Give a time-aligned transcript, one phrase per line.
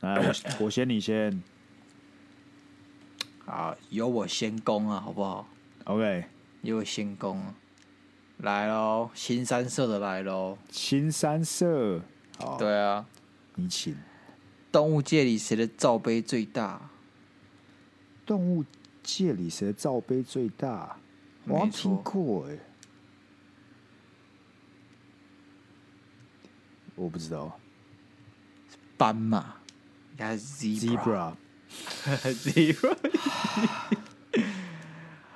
[0.00, 1.42] 来，我我先，你先。
[3.44, 5.46] 好，由我先攻啊，好不好
[5.84, 6.24] ？OK，
[6.62, 7.54] 由我先攻啊。
[8.38, 10.56] 来喽，新三色的来喽。
[10.70, 12.00] 新三色，
[12.58, 13.06] 对啊，
[13.56, 13.94] 你请。
[14.72, 16.90] 动物界里谁的罩杯最大？
[18.24, 18.64] 动物
[19.02, 20.96] 界里谁的罩杯最大？
[21.44, 22.58] 我听过哎，
[26.94, 27.58] 我不知道。
[28.96, 29.59] 斑马，应
[30.20, 31.32] 该是 zebra。
[32.24, 32.96] zebra。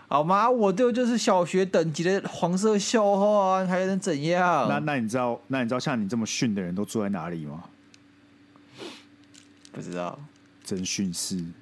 [0.06, 0.48] 好吗？
[0.48, 4.68] 我这就是小学等级的黄色笑话，还能怎样？
[4.68, 5.40] 那那你知道？
[5.48, 7.64] 那你知道像你这么逊的人都住在哪里吗？
[9.72, 10.16] 不知道。
[10.64, 11.44] 侦讯室。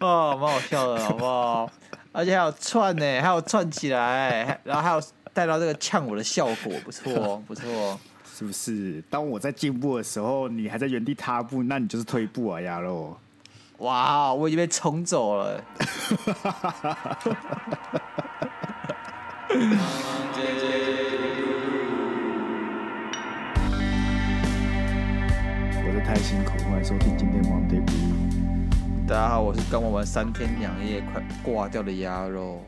[0.00, 1.70] 哦，蛮好笑的，好不好？
[2.12, 7.98] 而且还有串呢，还有串起来，然后还有带到这个呛我的效果，不错，不错，
[8.38, 9.02] 是不是？
[9.10, 13.16] 当我在进步的时候，你还在原地踏步，那你就是退步啊，亚肉。
[13.78, 15.60] 哇，我已经被冲走了。
[19.48, 19.54] 我
[25.92, 29.08] 是太辛苦，欢迎收听今天 Monday Blue。
[29.08, 32.62] 大家好，我是刚玩完三天两夜快挂掉的鸭肉。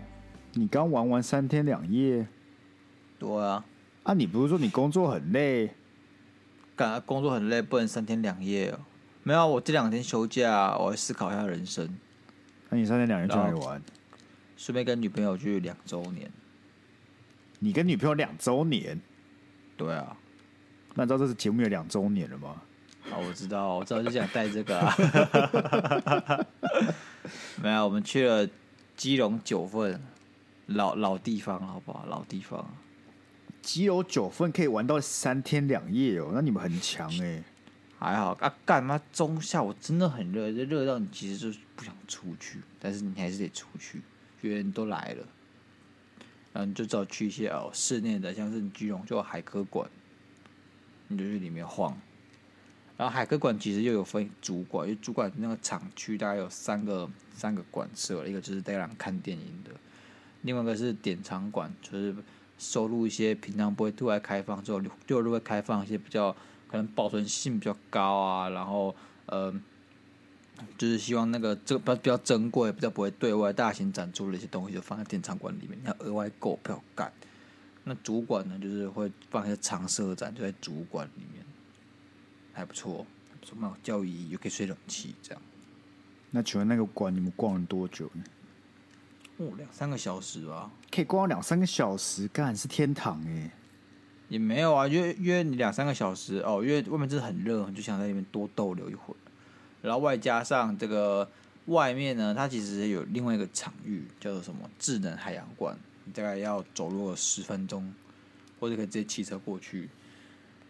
[0.55, 2.27] 你刚玩完三天两夜？
[3.21, 3.65] 对啊。
[4.03, 5.71] 啊，你不是说你工作很累？
[6.75, 8.81] 干，工作很累，不能三天两夜哦。
[9.23, 11.99] 没有，我这两天休假，我会思考一下人生。
[12.71, 13.83] 那你三天两夜去哪里玩？
[14.57, 16.31] 顺便跟女朋友去两周年。
[17.59, 18.99] 你跟女朋友两周年？
[19.77, 20.17] 对啊。
[20.95, 22.63] 那你知道这次节目有两周年了吗？
[23.11, 24.97] 啊，我知道，我知道就想带这个啊。
[27.63, 28.49] 没有，我们去了
[28.97, 30.01] 基隆九份，
[30.67, 32.07] 老老地方，好不好？
[32.09, 32.67] 老地方。
[33.63, 37.43] 只有九份可以玩到三天两夜哦，那你们很强哎、
[37.99, 39.01] 还好啊，干嘛？
[39.13, 44.01] 中下午真的很热，就热到你其实就不想出去，但是你还是得出去，
[44.41, 45.27] 因为人都来了，
[46.53, 49.89] 然后你就只好去一些哦室内的，像是基隆就有海科馆，
[51.09, 51.97] 你就去里面晃。
[52.97, 59.71] 然后海科馆其实又有分主馆，因为主馆那个场区大概有三个三个馆舍，一个就是带人看电影的，
[60.43, 62.15] 另外一个是典藏馆，就是
[62.61, 66.37] 收录一些平常不会对外开放，之后六日会开放一些比较。
[66.71, 68.95] 可能保存性比较高啊，然后
[69.27, 69.53] 呃，
[70.79, 77.13] 就是希望那个这个比较比较珍贵，比较不会对外大型展出的一些东西，就放在典藏馆里面，你要额外购票干。
[77.83, 81.45] 那主馆呢，就是会放一些常设展，就在主馆里面，
[82.53, 83.05] 还不错，
[83.43, 85.43] 什么教育意义，又可以吹冷气，这样。
[86.31, 88.23] 那请问那个馆你们逛了多久呢？
[89.41, 90.71] 哦，两三个小时吧。
[90.91, 93.51] 可以逛两三个小时，干是天堂哎。
[94.29, 99.17] 也没有啊，约约你两三个小时哦，因为外面真的很热，就想在里面多逗留一会儿。
[99.83, 101.29] 然后外加上这个
[101.65, 107.93] 外面呢，它其实有另外一个场域，叫做什么智能海洋馆，你大概要走路十分钟，
[108.61, 109.89] 或者可以直接骑车过去。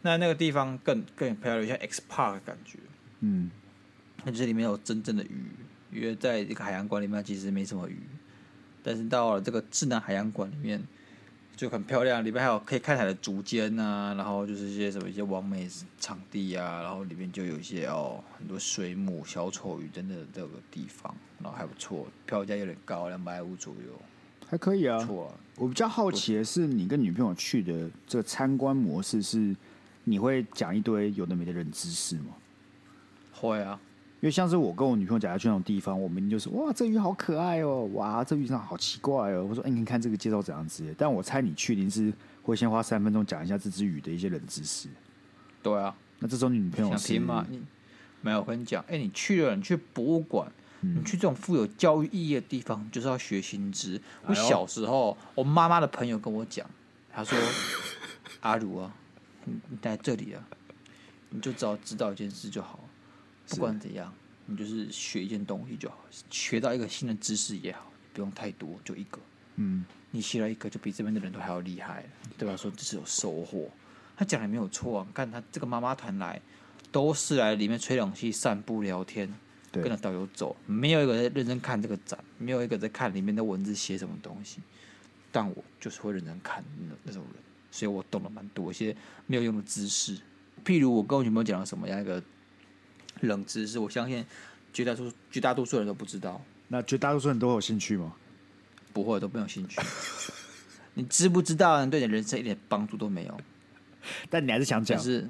[0.01, 2.79] 那那个地方更更漂亮，像 X Park 的感觉。
[3.19, 3.51] 嗯，
[4.25, 5.45] 那就是里面有真正的鱼，
[5.93, 7.99] 因为在这个海洋馆里面其实没什么鱼，
[8.83, 10.83] 但是到了这个智能海洋馆里面。
[11.57, 15.69] 就很漂亮，里面还有可以看海的竹间啊，然后就是一些什么一些完美
[15.99, 23.93] 场地啊，然后里面就有一些哦很多水母、小丑鱼等等这个地方，然后还不错，票价有点高，两百五左右，
[24.49, 25.05] 还可以啊。
[25.05, 29.55] 错啊，我比较好奇的是，你跟女朋友去的这个参观模式是，
[30.05, 32.37] 你会讲一堆有的没的冷知识吗？
[33.33, 33.79] 会啊。
[34.21, 39.47] 因为像是我跟我女朋友假如去那种地方，我明明就是哇，这鱼好可爱哦，哇，这鱼上好奇怪哦。
[39.49, 40.95] 我说，哎，你看这个介绍怎样子？
[40.99, 44.91] 但我猜你去一定是会先花三分钟讲一下这只鱼的一些冷知识。
[45.63, 47.47] 对啊，那这时候你女朋友想听吗？
[47.49, 47.63] 你
[48.21, 50.53] 没有，我跟你讲，哎，你去了，你去博物馆，
[50.83, 53.99] 嗯、你去这种富有教育意义的地方，就是要学新知。
[54.27, 56.69] 我小时候，哎、我妈妈的朋友跟我讲，
[57.11, 57.39] 他说
[58.41, 58.93] ：“阿如啊，
[59.47, 60.47] 你你在这里啊，
[61.31, 62.81] 你就只要知道一件事就好。”
[63.51, 64.13] 不管怎样，
[64.47, 65.99] 你就是学一件东西就好，
[66.31, 69.19] 学到一个新的知识也好，不用太多，就一个。
[69.57, 72.05] 嗯，你学了一个，就比这边的人都还要厉害，
[72.39, 72.57] 对吧？
[72.57, 73.69] 说这是有收获。
[74.17, 76.41] 他讲的没有错啊，看他这个妈妈团来，
[76.93, 79.33] 都是来里面吹冷气、散步、聊天，
[79.73, 84.61] 跟着导游走，没有一个在认真看这个展，没有一个在看里面的文字写什么东西。
[85.33, 90.19] 但我就是会认真看那那种人，所以我懂了蛮多一些没有用的知识。
[90.65, 92.23] 譬如我跟我女朋友讲了什么样一个。
[93.29, 94.25] 冷知识，我相信
[94.73, 96.41] 绝大多数绝大多数人都不知道。
[96.69, 98.13] 那绝大多数人都有兴趣吗？
[98.93, 99.81] 不会，都没有兴趣。
[100.95, 101.85] 你知不知道？
[101.87, 103.41] 对你人生一点帮助都没有。
[104.29, 105.29] 但你还是想讲，是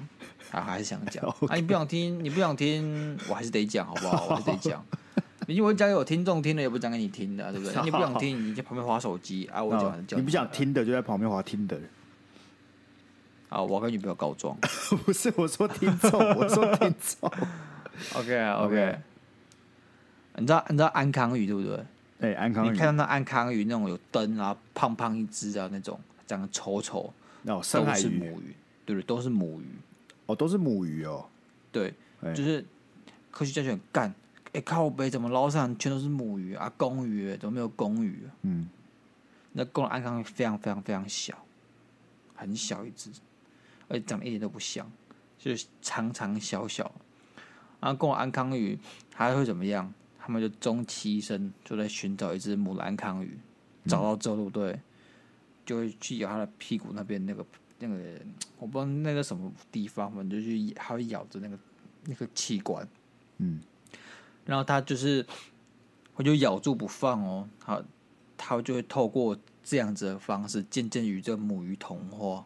[0.51, 1.55] 啊，还是想讲 啊？
[1.55, 4.27] 你不想听，你不想听，我还是得讲，好不好？
[4.29, 4.83] 我还是得讲。
[5.47, 7.83] 因为我讲给我听众听的，也不讲给你听的、啊，对不对？
[7.83, 9.61] 你不想听，你在旁边划手机啊？
[9.63, 11.79] 我讲完叫你不想听的，就在旁边划听的。
[13.49, 14.57] 啊，我要跟女朋友告状。
[15.03, 17.31] 不是，我说听众，我说听众。
[18.15, 18.99] OK 啊 OK。
[20.37, 21.85] 你知道你知道安康鱼对不对？
[22.21, 27.13] 哎，安康鱼，你看到那安康鱼那种有灯啊，胖胖一只啊，那种长得丑丑，
[27.45, 28.55] 哦，深海鱼，都是母鱼，
[28.85, 29.05] 对不对？
[29.05, 29.65] 都是母鱼。
[30.27, 31.25] 哦，都是母鱼哦。
[31.71, 32.63] 对，哎就是
[33.31, 34.13] 科学家就很干。
[34.53, 36.71] 哎，靠北怎么捞上全都是母鱼啊？
[36.77, 38.29] 公鱼怎么没有公鱼啊？
[38.43, 38.69] 嗯，
[39.53, 41.37] 那公的安康鱼非常非常非常小，
[42.35, 43.09] 很小一只，
[43.87, 44.89] 而且长得一点都不像，
[45.37, 46.89] 就是长长小小。
[47.81, 48.79] 然后公的安康鱼
[49.13, 49.93] 还会怎么样？
[50.17, 53.37] 他们就终其一生就在寻找一只母的安康鱼，
[53.85, 54.79] 找到之后，对不对？
[55.65, 57.45] 就会去咬它的屁股那边那个
[57.79, 57.95] 那个，
[58.59, 61.57] 我不知道那个什么地方，反正就去它会咬着那个
[62.05, 62.87] 那个器官，
[63.37, 63.61] 嗯。
[64.45, 65.25] 然后它就是，
[66.15, 67.83] 我就咬住不放哦，它
[68.37, 72.45] 它就会透过这样子的方式，渐渐与这母鱼同化，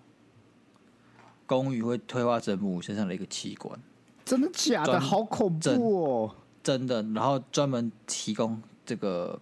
[1.45, 3.79] 公鱼会退化成母鱼身上的一个器官，
[4.25, 4.99] 真的假的？
[4.99, 6.35] 好恐怖哦！
[6.63, 7.01] 真的。
[7.13, 9.39] 然后专门提供这个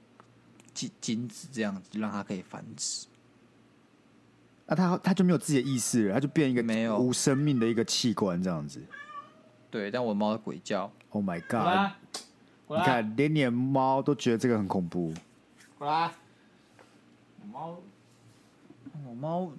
[0.73, 3.07] 精精子，这样子让它可以繁殖。
[4.65, 8.81] 那它它就没有自己的意识了，它就变一个没有无生命的一个器官这样子。
[9.71, 10.91] 对，但我猫在鬼叫。
[11.09, 11.93] Oh my god！
[12.67, 15.13] 你看，连你的猫都觉得这个很恐怖。
[15.77, 16.11] 过来，
[17.41, 17.77] 我猫，
[19.07, 19.51] 我猫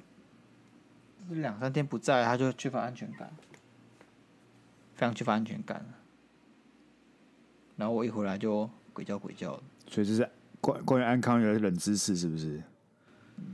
[1.31, 3.31] 两三天不在，它就缺乏安全感，
[4.94, 5.85] 非常缺乏安全感。
[7.76, 9.62] 然后我一回来就鬼叫鬼叫的。
[9.88, 10.29] 所以这是
[10.61, 12.62] 关关于安康鱼的冷知识，是不是？
[13.37, 13.44] 嗯，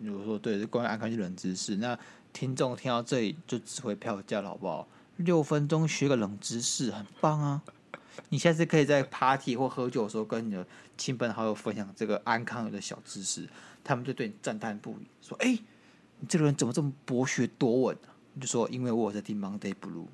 [0.00, 1.76] 如果说对，是关于安康是冷知识。
[1.76, 1.98] 那
[2.32, 4.86] 听众听到这里就只会票价了，好不好？
[5.16, 7.62] 六分钟学个冷知识，很棒啊！
[8.30, 10.66] 你下次可以在 party 或喝酒的时候，跟你的
[10.96, 13.48] 亲朋好友分享这个安康鱼的小知识，
[13.84, 15.62] 他们就对你赞叹不已，说：“哎、欸，
[16.20, 20.06] 你这个人怎么这么博学多闻啊？”你就说：“因为我在听 Monday Blue。”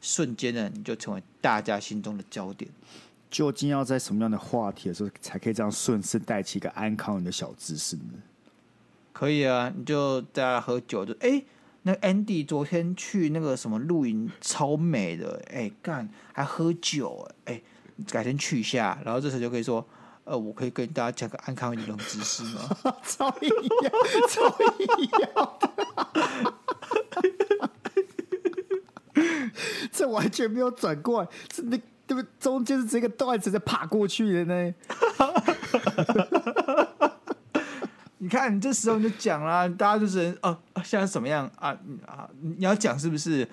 [0.00, 2.70] 瞬间呢，你就成为大家心中的焦点。
[3.30, 8.14] 究竟要在什么样的话题的时候，才可以这样顺势带起一个安康人的小知识呢？
[9.12, 11.30] 可以啊，你就大家喝酒就哎。
[11.30, 11.44] 欸
[11.86, 17.62] 那 Andy 昨天去那个什么露营，超美的，哎、欸、干还喝酒，哎、欸，
[18.10, 19.86] 改天去一下，然后这时候就可以说，
[20.24, 22.76] 呃，我可以跟大家讲个安康鱼的冷知识吗？
[23.06, 23.46] 超一
[23.84, 23.92] 样，
[24.28, 25.58] 超一样
[29.92, 31.76] 这完全没有转过来，是那
[32.06, 32.26] 对不对？
[32.38, 34.74] 中间是这个段子在爬过去的呢。
[38.18, 41.76] 你看，你这时候你就讲啦，大家就是哦，现在怎么样啊？
[42.06, 43.46] 啊，你要讲是不是？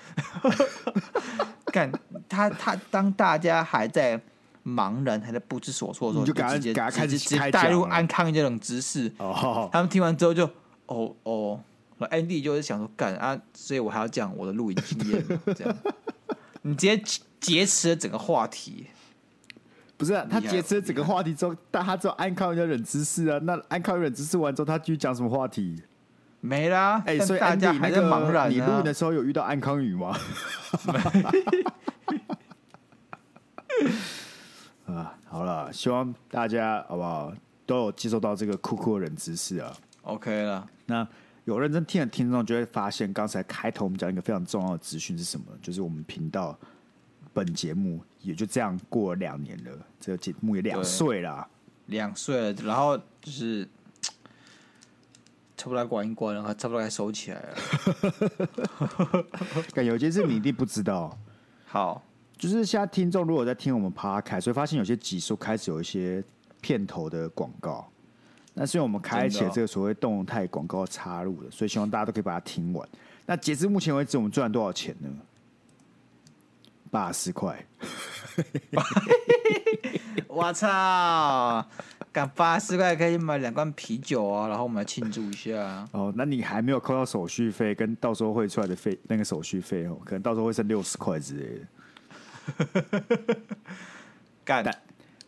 [1.71, 1.91] 干
[2.29, 4.19] 他他当大家还在
[4.65, 9.11] 茫然，还在不知所措的时候，你就直接给他开始带入安康鱼这种知识。
[9.17, 10.49] 哦，他们听完之后就
[10.85, 11.59] 哦哦
[12.09, 15.23] ，Andy 就是想说干啊，所以我还要讲我的录影经验，
[15.55, 15.75] 这样
[16.61, 17.03] 你直接
[17.39, 18.87] 劫持了整个话题。
[19.95, 23.39] 不是、啊，他劫持了整个话题之后，但他只有安康鱼的冷知识啊。
[23.43, 25.81] 那安康鱼冷知识完之后，他继续讲什么话题？
[26.41, 27.01] 没啦。
[27.05, 28.49] 哎、欸，所以大家还在茫然、啊。
[28.49, 30.17] 你录影的时候有遇到安康宇吗？
[34.85, 37.33] 啊，好了，希望大家好不好
[37.65, 39.73] 都有接受到这个酷酷的冷知识啊。
[40.01, 41.07] OK 了，那
[41.45, 45.45] 有认真听的听众就会发现，刚才开头我们讲一个非常重要的资讯是什么？
[45.61, 46.57] 就是我们频道。
[47.35, 51.47] 本节目也就这样过了两年了，这个节目也两岁了，
[51.87, 53.67] 两岁了，然后就是
[55.57, 57.55] 差不多来关一关，然后差不多该收起来了。
[59.73, 61.17] 感觉有些事你一定不知道。
[61.65, 62.03] 好，
[62.37, 66.23] 就是现在听众如果在听我们 Podcast，所以发现有些集数开始有一些
[66.61, 67.91] 片头的广告，
[68.53, 72.87] 那是因为我们开启了这个所谓动态广告插入的，所以希望大家都可以把它听完。
[73.25, 75.09] 那截至目前为止，我们赚了多少钱呢？
[76.91, 77.65] 八十块，
[80.27, 81.67] 我操！
[82.11, 85.87] 干八十块可以买两罐啤酒啊，然后我们来庆祝一下。
[85.91, 93.35] 哦，那你还没有扣到手续费跟到时候汇出来的费，那个手续费哦，可能到时候会剩六十块之类的。
[94.45, 94.63] 干。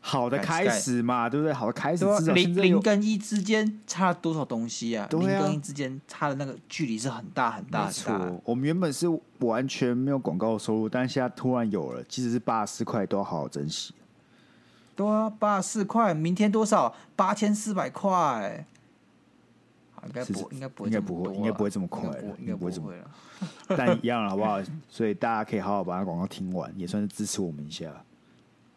[0.08, 1.52] 好的开始嘛，对不对？
[1.52, 5.08] 好的开始，零零跟一之间差了多少东西啊？
[5.10, 8.20] 零、啊、跟一之间差的那个距离是很大很大很大。
[8.20, 9.08] 没错，我们原本是
[9.40, 13.96] 完全没有广告收入，但现在突然有了，即使是八十四块，都要好好珍惜。
[14.96, 16.94] 对啊，八十四块，明天多少？
[17.16, 18.68] 八千四百块。
[20.06, 22.04] 应该不，应该不会，应该不会，应该不会这么快，
[22.38, 22.94] 应该不会这么。
[23.70, 24.62] 但一样了，好不好？
[24.88, 27.92] 所以大家可以好好把它广告听完，也算是支持我们一下。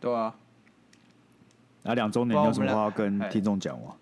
[0.00, 0.34] 对啊。
[1.88, 3.94] 那两周年有什么话要跟听众讲吗？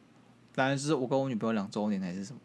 [0.56, 2.40] 当然是我跟我女朋友两周年还是什么？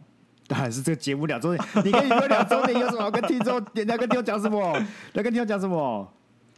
[0.45, 1.67] 当然是这个节目两周年。
[1.83, 3.59] 你跟你女朋友两周年有什么要跟听众？
[3.73, 4.59] 你要跟听众讲什么？
[5.13, 6.07] 要跟听众讲什么？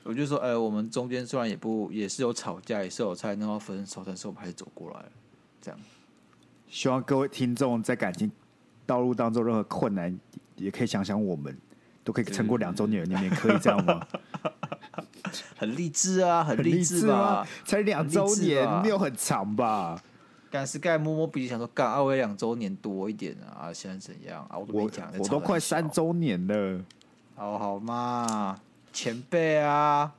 [0.04, 5.06] 我就说，哎、欸，我们中间虽然也不也是有吵架，也是有菜，然后分手，但是我们还是走过来了。
[5.62, 5.80] 这样，
[6.68, 8.30] 希望各位听众在感情
[8.86, 10.20] 道路当中任何困难，
[10.58, 11.58] 也可以想想我们，
[12.04, 14.06] 都可以撑过两周年，你们也可以这样吗？
[15.58, 20.02] 很励志啊，很励志啊，才两周年，没有很长吧？
[20.52, 23.74] 干是盖摸摸鼻子想说，干阿威两周年多一点啊？
[23.74, 24.58] 现在怎样啊？
[24.58, 26.80] 我都没讲，我都快三周年了，
[27.36, 28.60] 好好嘛。
[28.92, 30.14] 前辈啊，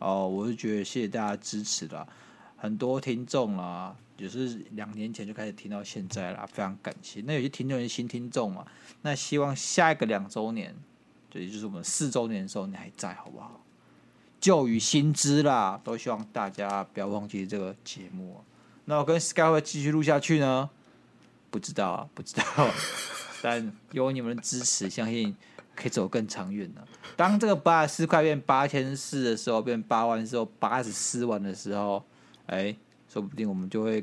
[0.00, 2.04] 哦，我是觉得谢谢大家支持啦，
[2.56, 7.22] 很多听众啦，也是两年前就开始听到现在啦，非常感谢。
[7.24, 8.66] 那有些听众是新听众嘛，
[9.02, 10.74] 那希望下一个两周年，
[11.30, 13.60] 就也就是我们四周年的时候，你还在，好不好？
[14.40, 18.42] 旧与新知啦，都希望大家不要忘记这个节目。
[18.84, 20.70] 那我跟 Sky 会继续录下去呢？
[21.50, 22.42] 不知道啊，不知道，
[23.42, 25.34] 但有你们的支持，相信。
[25.76, 26.82] 可以走更长远的。
[27.16, 32.02] 当这个八十四块变八千四的时候，变八万的时候，八十四万的时候，
[32.46, 32.76] 哎、欸，
[33.10, 34.02] 说不定我们就会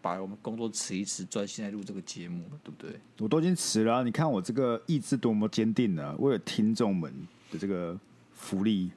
[0.00, 3.00] 把我们工作辞一辞，专心来录这个节目，对不对？
[3.18, 6.14] 我都已经辞了、你看我这个意志多么坚定啊！
[6.20, 7.12] 为了听众们
[7.50, 7.98] 的这个
[8.32, 8.92] 福利，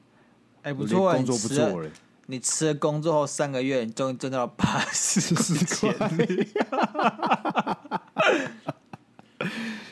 [0.63, 1.89] 哎、欸，不错，工作不做了。
[2.27, 5.93] 你辞了工作后三个月，你终于挣到了八十四块。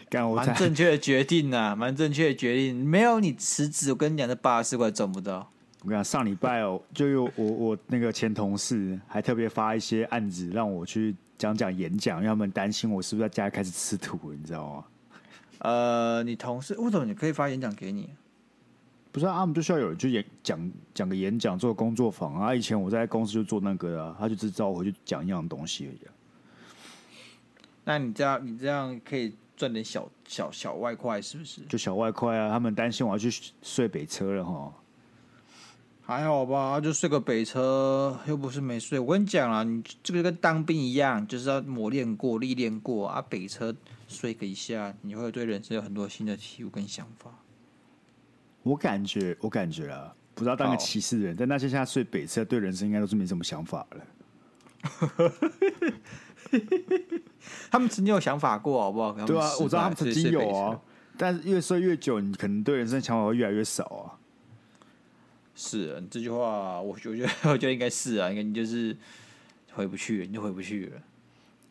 [0.36, 2.76] 蛮正确的决定呐、啊，蛮正确的决定。
[2.86, 5.52] 没有你辞职，我跟你讲，这八十四块赚不到。
[5.82, 14.84] 我跟你讲，上礼拜哦，就有我我那个前同事还特别发一些案子让我去讲讲演讲，因为他们担心我是不是在家里开始吃土，你知道吗？
[15.60, 18.10] 呃，你同事为什么你可以发演讲给你？
[19.12, 22.54] 不是啊，他们就需要有人去演讲讲个演讲，做个工作坊啊。
[22.54, 26.12] 以前我在公司就做那个啊，他就只找我回去讲一样东西而已、啊。
[27.84, 29.34] 那你这样，你这样可以。
[29.60, 31.60] 赚点小小小外快是不是？
[31.68, 32.50] 就小外快啊！
[32.50, 33.30] 他们担心我要去
[33.62, 34.74] 睡北车了哈。
[36.02, 38.98] 还好吧，就睡个北车，又不是没睡。
[38.98, 43.22] 我跟你讲啊，你这个跟当兵一样，就是要磨练过、历练过啊。
[43.28, 43.76] 北车
[44.08, 47.30] 睡个一下，你会对人生有很多新的体悟跟想法。
[48.70, 53.98] 我感觉，我感觉啊，不知道当个骑士的人，但那些现在睡北车，对人生应该都是没什么想法了。
[57.72, 59.12] 他们曾经有想法过，好不好？
[59.26, 60.80] 对啊，我知道他们曾经有啊，
[61.18, 64.14] 但是越睡越久，你可能对人生想法会越来越少啊。
[65.56, 68.96] 是啊，这句话，我觉得，我觉得应该是啊，应该你就是
[69.74, 71.02] 回不去了，你就回不去了。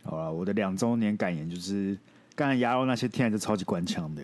[0.02, 1.96] 好了，我的两周年感言就是，
[2.34, 4.22] 刚才鸭肉那些听起来就超级官腔的。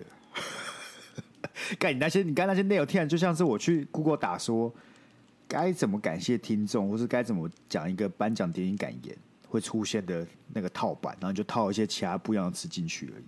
[1.79, 4.73] 干你那些，你刚那些内容听就像是我去 Google 打说
[5.47, 9.17] 该怎么感谢听众，或是该怎么讲一个颁奖典礼感言。
[9.47, 13.23] 会出现的那个套版，然后就套一些其他不一样的词进去而已。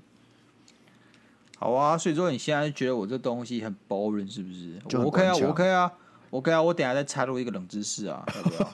[1.57, 4.77] 好啊，所以说你现在觉得我这东西很 boring 是不是？
[4.89, 5.93] 就 OK 啊，OK 啊
[6.31, 8.69] ，OK 啊，我等下再插入一个冷知识啊，要不要？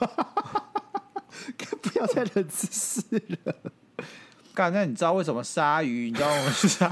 [1.80, 3.02] 不要再冷知识
[3.44, 3.54] 了。
[4.52, 6.06] 刚才你知道为什么鲨鱼？
[6.10, 6.88] 你知道我们是啥？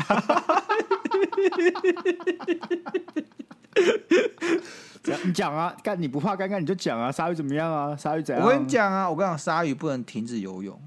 [5.24, 7.96] 你讲啊，干你不怕尴尬你就讲啊，鲨鱼怎么样啊？
[7.96, 8.44] 鲨鱼怎样？
[8.44, 10.80] 我跟你讲啊，我跟你讲，鲨鱼不能停止游泳，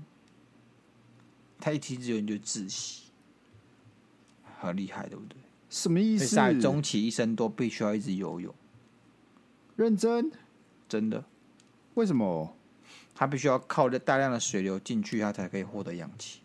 [1.60, 3.06] 它一停止游泳就窒息，
[4.60, 5.38] 很厉害，对不对？
[5.70, 6.28] 什么意思？
[6.28, 8.54] 鲨鱼终其一生都必须要一直游泳，
[9.76, 10.32] 认真？
[10.88, 11.26] 真的？
[11.96, 12.56] 为什么？
[13.14, 16.42] 它必须要靠着大量的水流进去，它才可以获得氧气，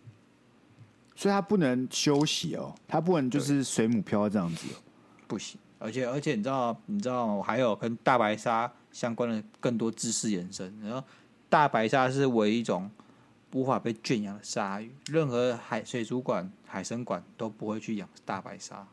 [1.21, 4.81] 所以他不能休息哦，他不能就是水母漂这样子哦，
[5.29, 5.61] 不行。
[5.79, 7.27] 而且而且你知道你知道？
[7.27, 10.75] 我还有跟大白鲨相关的更多知识延伸。
[10.83, 11.05] 然后
[11.51, 12.91] 大白鲨是唯一一种
[13.53, 18.89] 无法被圈养的鲨鱼，任何海水族馆、海生馆都不会去养大白鲨，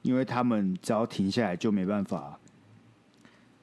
[0.00, 2.38] 因为他们只要停下来就没办法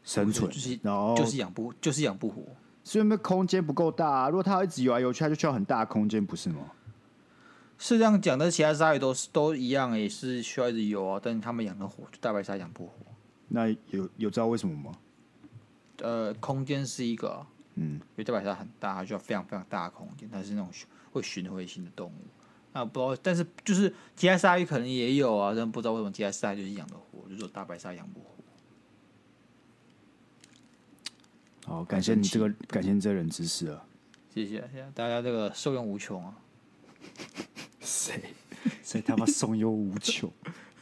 [0.04, 2.44] 生存，就是然后就是养不就是养不活，
[2.92, 4.30] 是因为空间不够大啊。
[4.30, 6.72] 如果它要一直游来游去，它就需要很大的空间，不是吗？
[7.78, 11.20] 是这样讲，但其他鲨鱼都是都一样，也是需要一直游啊。
[11.22, 12.94] 但是他们养得活，就大白鲨养不活。
[13.50, 14.92] 那有有知道为什么吗？
[16.02, 20.28] 呃，空间是一个，嗯，因为大白鲨很大，它需要非常非常大的空间。
[20.32, 20.70] 它是那种
[21.12, 22.26] 会巡回性的动物。
[22.74, 28.26] 那不知道，但是就是其他鲨鱼可能也有啊，但不知道为什么其他鲨鱼就是养得活，就是说大白鲨养不活。
[31.70, 33.86] 好，感谢你这个，感谢你这个冷知识啊！
[34.34, 36.36] 谢谢，谢谢大家，这个受用无穷啊！
[37.80, 38.20] 谁
[38.84, 40.32] 谁他妈送优无穷？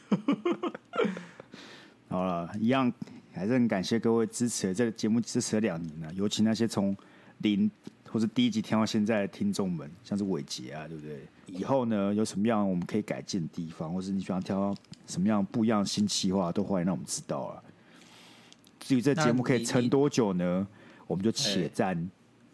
[2.08, 2.90] 好了，一样
[3.34, 6.96] 还是很感谢各位支持这个节目支持了两年了，尤其那些从
[7.40, 7.70] 零
[8.10, 11.20] 或是第一集听到现在的听众们，像是伟杰啊，对不对？
[11.48, 14.74] 以后呢，有什么样我们可以改进的地方，或是你喜欢挑
[15.06, 17.62] 什么样不一样的新企划，都欢迎让我们知道啊。
[18.80, 20.66] 至于这节目可以撑多久呢？
[21.08, 22.08] 我们就且战、欸、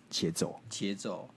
[0.08, 1.28] 且走，且走。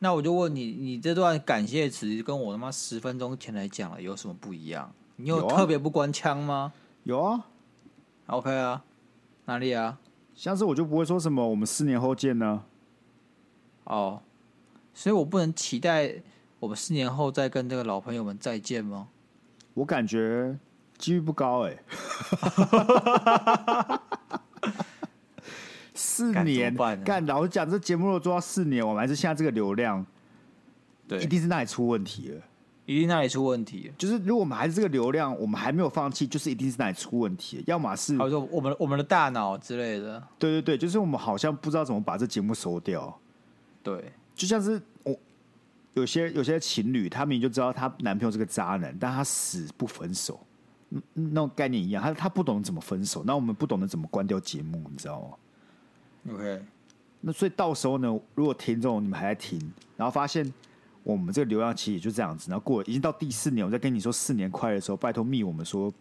[0.00, 4.92] 那我就问你，你这段感谢词跟我他妈十分钟前来讲了有什么不一样？
[5.16, 6.74] 你有特别不官腔吗？
[7.04, 7.46] 有啊
[8.26, 8.84] ，OK 啊，
[9.46, 9.98] 哪里啊？
[10.34, 12.64] 下次我就不会说什么我们四年后见呢。
[13.84, 14.20] 哦，
[14.92, 16.16] 所以我不能期待
[16.60, 19.08] 我们四年后再跟这个老朋友们再见吗？
[19.72, 20.58] 我感觉
[20.98, 21.82] 几率不高哎、欸。
[25.96, 26.72] 四年
[27.02, 30.04] 干，老实讲，这节目如果做到四年，我们还是现在这个流量，
[31.08, 32.40] 对，一定是那里出问题了，
[32.84, 33.90] 一定那里出问题。
[33.96, 37.64] 就是如果我们还是这个流量，我们还没有放弃，就是一定是那里出问题。
[37.66, 40.22] 要么是，或者说我们我们的大脑之类的。
[40.38, 43.18] 对对对，就是我们好像不知道怎么把这节目收掉。
[43.82, 45.16] 对，就像是我
[45.94, 50.38] 有些有些情侣，他明明就知道她男朋友是个渣男，但他死不分手，
[51.14, 52.02] 那种概念一样。
[52.02, 55.28] 他他不懂怎么分手，那我们不懂得怎么关掉节目，你知道吗
[56.32, 56.62] ？OK，
[57.20, 59.58] 那所以到时候呢，如果听众你们还在听，
[59.96, 60.52] 然后发现
[61.02, 65.92] 我们这个流量其实也就这样子，然后过已经到第四年，我再跟你说四年快的时候，拜托密我们说，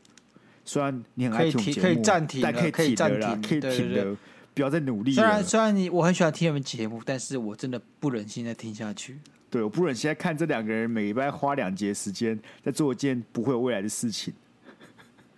[0.64, 4.18] 虽然你很爱听节目，可以暂停，但可以停的，可以停的，
[4.54, 5.14] 不要再努力。
[5.14, 9.20] 虽然虽然你我很喜欢听你们节目，但是我真的不忍心再听下去。
[9.50, 14.34] 对，我不忍心再看这两个人每礼拜花两节时间在做一件不会有未来的事情。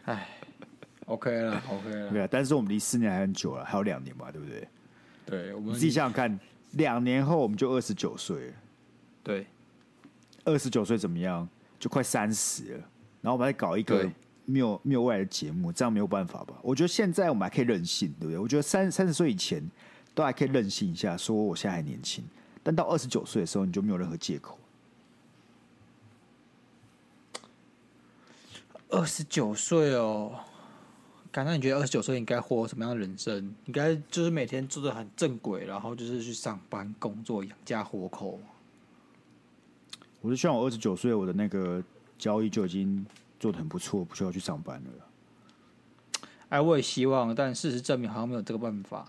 [0.06, 0.28] 哎
[1.06, 4.68] ，OK 了，OK 了，对啊，但是我们离四年还很久了，还有两年嘛，对不对？
[5.28, 6.40] 对，我们自己想想看，
[6.72, 8.54] 两年后我们就二十九岁了。
[9.22, 9.46] 对，
[10.46, 11.48] 二十九岁怎么样？
[11.78, 12.80] 就快三十了。
[13.22, 14.10] 然后我们来搞一个
[14.46, 16.56] 没有没有未来的节目，这样没有办法吧？
[16.62, 18.40] 我觉得现在我们还可以任性，对不对？
[18.40, 19.62] 我觉得三三十岁以前
[20.16, 22.24] 都还可以任性一下，说我现在还年轻。
[22.64, 24.58] 但到二十九岁的时候，你就没有任何借口。
[28.90, 30.40] 二十九岁哦。
[31.46, 33.36] 那你觉得二十九岁应该活什么样的人生？
[33.66, 38.40] 应该就是每天做的很正轨，然后就是去上班工作养家活口。
[40.22, 41.84] 我是希望我二十九岁，我的那个
[42.18, 43.06] 交易就已经
[43.40, 46.22] 做的很不错，不需要去上班了。
[46.50, 49.06] 哎，我也希望，但事实证明好像没有这个办法。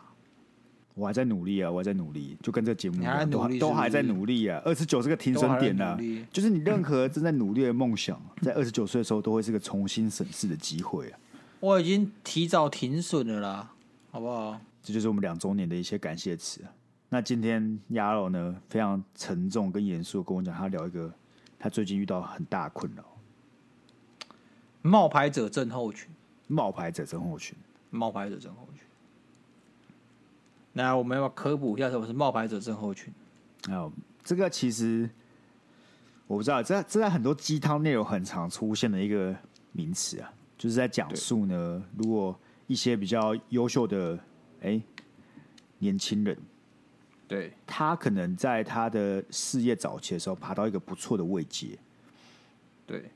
[0.94, 3.70] 我还在努力啊，我还在努力，就跟这个节目一样，努力是不是？
[3.70, 4.60] 都还在努力啊。
[4.64, 5.96] 二十九是个停损点啊，
[6.32, 11.18] 就是你任何正在努力的梦想，在二十九岁的时候，都会是个重新审视的机会啊。
[11.60, 13.72] 我已经提早停损了啦，
[14.10, 14.60] 好不好？
[14.82, 16.60] 这就是我们两周年的一些感谢词。
[17.08, 21.12] 那今天鸭肉呢，非常沉重跟严肃跟我讲，他聊一个
[21.58, 23.04] 他最近遇到很大的困扰——
[24.82, 26.08] 冒牌者症候群。
[26.46, 27.56] 冒牌者症候群。
[27.90, 28.82] 冒牌者症候群。
[30.74, 33.12] 那我们要科普一下什么是冒牌者症候群？
[33.68, 33.90] 哦，
[34.22, 35.10] 这个其实
[36.28, 39.34] 我不知道，这这在很多鸡汤内容很常出现的一个
[39.72, 40.32] 名词啊。
[40.58, 44.18] 就是在讲述呢，如果一些比较优秀的
[44.60, 44.82] 哎、欸、
[45.78, 46.36] 年轻人，
[47.28, 51.78] 对，他可能在他的事业早期的时候爬到一个不错的位阶，
[52.84, 53.08] 对，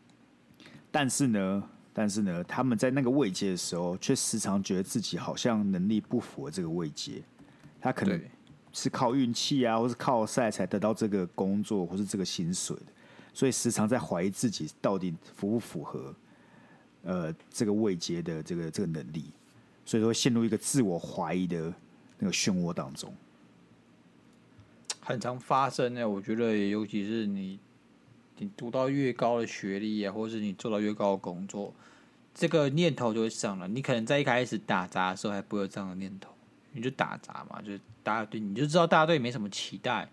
[0.93, 7.23] 但是呢，但是呢，他们在那个位阶的时候，却时常觉得自己好像能力不符合这个位阶，
[7.81, 8.19] 他可能
[8.73, 12.93] 是靠运气啊，或是靠赛才得到这个工作或是这个薪水的，
[13.35, 16.15] 所以时常在怀疑自己到底符不符合。
[17.05, 19.25] 呃，这个位阶的这个这个能力，
[19.85, 21.73] 所以说陷入一个自我怀疑的
[22.19, 23.13] 那个漩涡当中，
[25.01, 26.09] 很常发生呢。
[26.09, 27.59] 我觉得，尤其是你
[28.39, 31.75] 你读到越高的学历啊，或是你做到越高的工作，
[32.33, 33.67] 这个念头就会上了。
[33.67, 36.31] 你可能在一开始打杂的时候还不会有这样的念头，
[36.73, 40.09] 你就打杂嘛，就大家对你就知道大家对你没什么期待，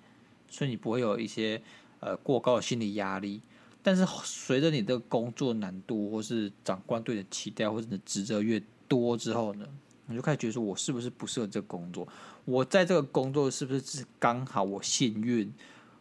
[0.50, 1.62] 所以你不会有一些
[2.00, 3.42] 呃过高的心理压力。
[3.82, 9.66] 但是随着你的工作难度，或是长官对你的期待，或者你的职责越多之后呢，
[10.08, 12.06] 你就开始觉得说，我是不是不适合这个工作？
[12.44, 15.52] 我在这个工作是不是只是刚好我幸运，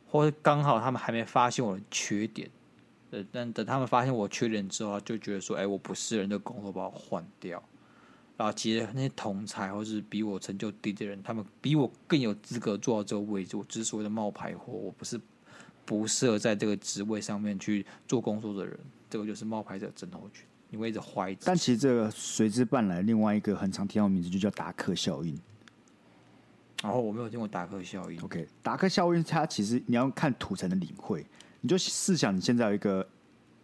[0.08, 2.50] 或者刚好他们还没发现我的缺点？
[3.10, 7.62] 呃，但等他们发现我缺点之后，就觉得说，哎，我不适合这个工作，把我换掉。
[8.36, 13.56] 然后其实那些同才或是比我成就低的人，他们比我更有资格做到这个位置。
[13.56, 15.20] 我只是所谓的冒牌货，我不是。
[15.88, 20.44] 不适合在这个职位上面去做工作的人，这个就是冒牌者症候群。
[20.68, 21.38] 你会一直怀疑。
[21.42, 25.35] 但其实这个随之伴来另外一个很常听到的名字，就叫达克效应。
[26.83, 28.20] 然后、哦、我没有听过达克效应。
[28.20, 31.24] OK，达克效应它其实你要看图才能领会。
[31.62, 33.05] 你就试想你现在有一个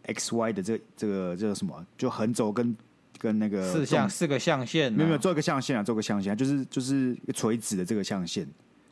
[0.04, 2.74] x y 的这個、这个这个什么，就横轴跟
[3.18, 8.48] 跟那个四象四个象限、啊，没有没有做一个象限啊，做个象限，就是就是垂直的这个象限。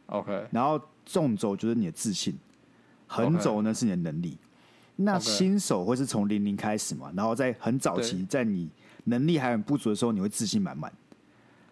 [0.06, 2.36] OK，然后纵轴就是你的自信，
[3.12, 4.38] 横轴呢是你的能力。
[4.96, 7.12] 那新手会是从零零开始嘛？
[7.16, 8.68] 然后在很早期，在你
[9.04, 10.92] 能力还很不足的时候，你会自信满满。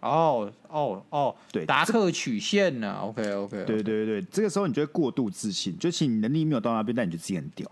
[0.01, 7.69] 哦哦哦，对，达克曲线呢？OK OK，对对对，这个时候你就会过度自信，就其实你能力没有到那边，但你就自己很屌。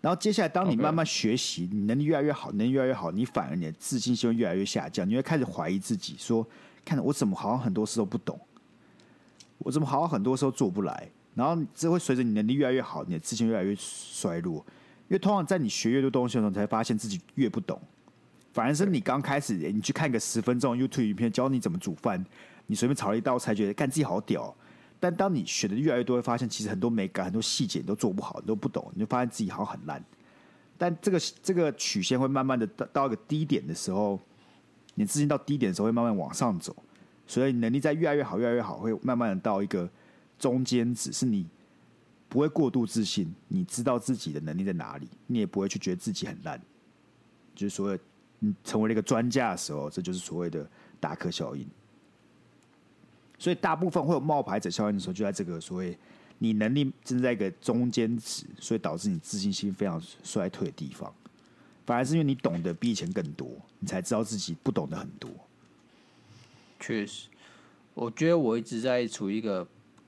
[0.00, 6.46] 然后接下来，当你慢慢学习，你能力越来越好，能力越来越好，你反而你的自信心会越来越下降，你会开始怀疑自己，说：
[6.84, 8.38] 看我怎么好像很多事都不懂，
[9.58, 11.08] 我怎么好像很多时候做不来。
[11.36, 14.56] 然后这会随着你能力越来越好，你的自信越来越衰弱。
[15.08, 17.78] 因为通常在你学越多东西的时候，你才发现自己越不懂。
[18.54, 22.24] 反而是你刚开始，你去看个十分钟 YouTube 影片教你怎么煮饭，
[22.66, 24.52] 你随便炒了一道菜，觉得干自己好屌。
[24.98, 30.02] 但当你学的越来越多，会发现其实很多美感、很多细节你都做不好，你都不懂，你就发现自己好像很烂。
[30.78, 34.18] 但这个这个曲线会慢慢的到到一个低点的时候，
[34.94, 36.74] 你自信到低点的时候会慢慢往上走，
[37.26, 39.88] 所以你能力在越来越好、越来越好，会慢慢的到一个。
[40.38, 41.46] 中间只是你
[42.28, 46.60] 不会过度自信，你知道自己的能力在哪里，你也不会去觉得自己很烂。
[47.54, 47.98] 就是所谓
[48.40, 50.68] 你成为了一个专家的时候，这就是所谓的
[51.00, 51.66] 达克效应。
[53.38, 55.96] 所以大部分会有冒牌者效应的时候，就在这个所谓
[56.38, 61.10] 你能力正在一个中间值，所以导致你自信心非常衰退的地方。
[61.86, 65.30] 反而是因为你懂得比以前更多，你才知道自己不懂得很多。
[66.80, 67.28] 确实，
[67.94, 69.66] 我觉得我一直在处于一个。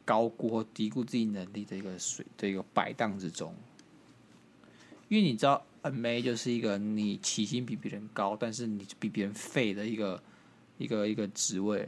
[0.08, 3.54] 高估或低估自己能力的一个水的一个摆荡之中，
[5.10, 10.22] 因为你知道，MA 就是一个你起薪比别人高，但是你比别人废的一个
[10.78, 11.86] 一个一个职位。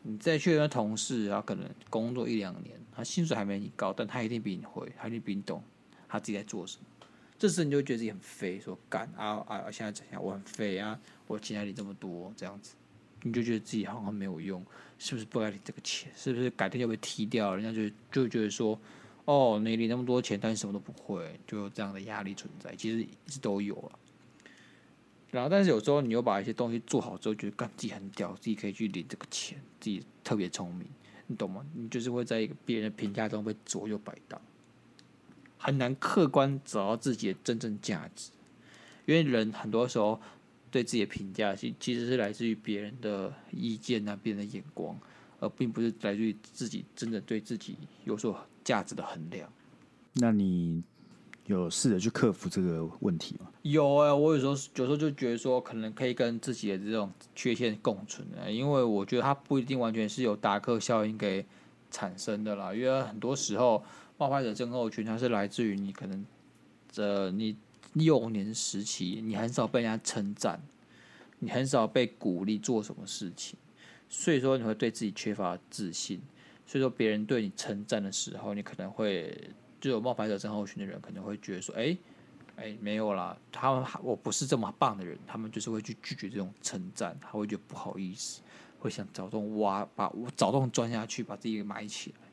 [0.00, 5.62] 你再去跟同事，他可能工作一两年，他薪水还没你高，但他一定比你会，他一定比你懂
[6.08, 7.06] 他自己在做什么。
[7.38, 9.70] 这时你就觉得自己很废，说干啊啊！
[9.70, 10.24] 现在怎样？
[10.24, 10.98] 我很废啊！
[11.26, 12.72] 我钱还领这么多，这样子。
[13.22, 14.64] 你就觉得自己好像没有用，
[14.98, 16.10] 是不是不该领这个钱？
[16.14, 17.54] 是不是改天就被踢掉？
[17.54, 18.78] 人家就就觉得说，
[19.24, 22.74] 哦，你领那么多钱，但是什么都不会，就有这样的压力存在。
[22.76, 23.98] 其实一直都有了。
[25.30, 30.86] 然后，但是有时候你又把一些东西做好之后，觉得干自己很屌，自己可以去领这个钱，自己特别聪明，
[31.26, 31.66] 你懂吗？
[31.74, 34.40] 你就是会在一个别人的评价中被左右摆荡，
[35.58, 38.30] 很难客观找到自己的真正价值，
[39.06, 40.20] 因为人很多时候。
[40.70, 44.98] 对自己的评价，其其实是来自于别人的意见啊，别人的眼光，
[45.40, 49.50] 而并不是来自于自己真的对自己有所价值的衡量。
[50.14, 50.82] 那你
[51.46, 53.50] 有试着去克服这个问题吗？
[53.62, 61.46] 有啊、欸，我有时候有时候就觉得说，可能可以跟自己的这种缺陷共存的，因为我觉得它不一定完全是由达克效应给
[61.90, 62.74] 产生的啦。
[62.74, 63.82] 因为很多时候，
[64.16, 66.26] 冒牌者症候群它是来自于你可能
[66.90, 67.56] 这你。
[68.00, 70.60] 幼年时期，你很少被人家称赞，
[71.38, 73.58] 你很少被鼓励做什么事情，
[74.08, 76.20] 所以说你会对自己缺乏自信。
[76.66, 81.96] 所以说别人对你称赞的时候，你可能会就有冒牌者症候群的人可能会觉得说：“哎，
[82.56, 88.42] 哎，没有啦，他们我不是这么棒的人。”他们就是会去拒绝这种称赞，他会觉得不好意思，
[88.78, 92.28] 会想找洞挖，把我找洞钻下去，把自己给埋起来。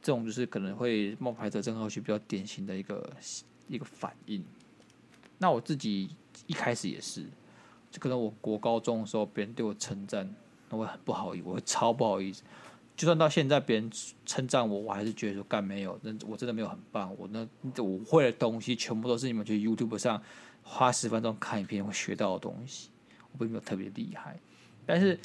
[0.00, 3.10] 这种就是可能会冒牌者症候群比较典型的一个。
[3.68, 4.44] 一个反应，
[5.42, 6.08] 那我自己
[6.46, 7.24] 一开始也是，
[7.90, 10.32] 就可能我国高中的时候，别人对我称赞，
[10.70, 12.44] 那我很不好意思，我会超不好意思。
[12.94, 13.90] 就算到现在，别人
[14.24, 17.12] 称赞我，我还是觉得说干没有，那我真的没有很棒。
[17.18, 17.44] 我那
[17.82, 20.22] 我会的东西，全部都是你们去 YouTube 上
[20.62, 22.90] 花十分钟看一遍会学到的东西，
[23.32, 24.38] 我并没有特别厉害。
[24.86, 25.18] 但是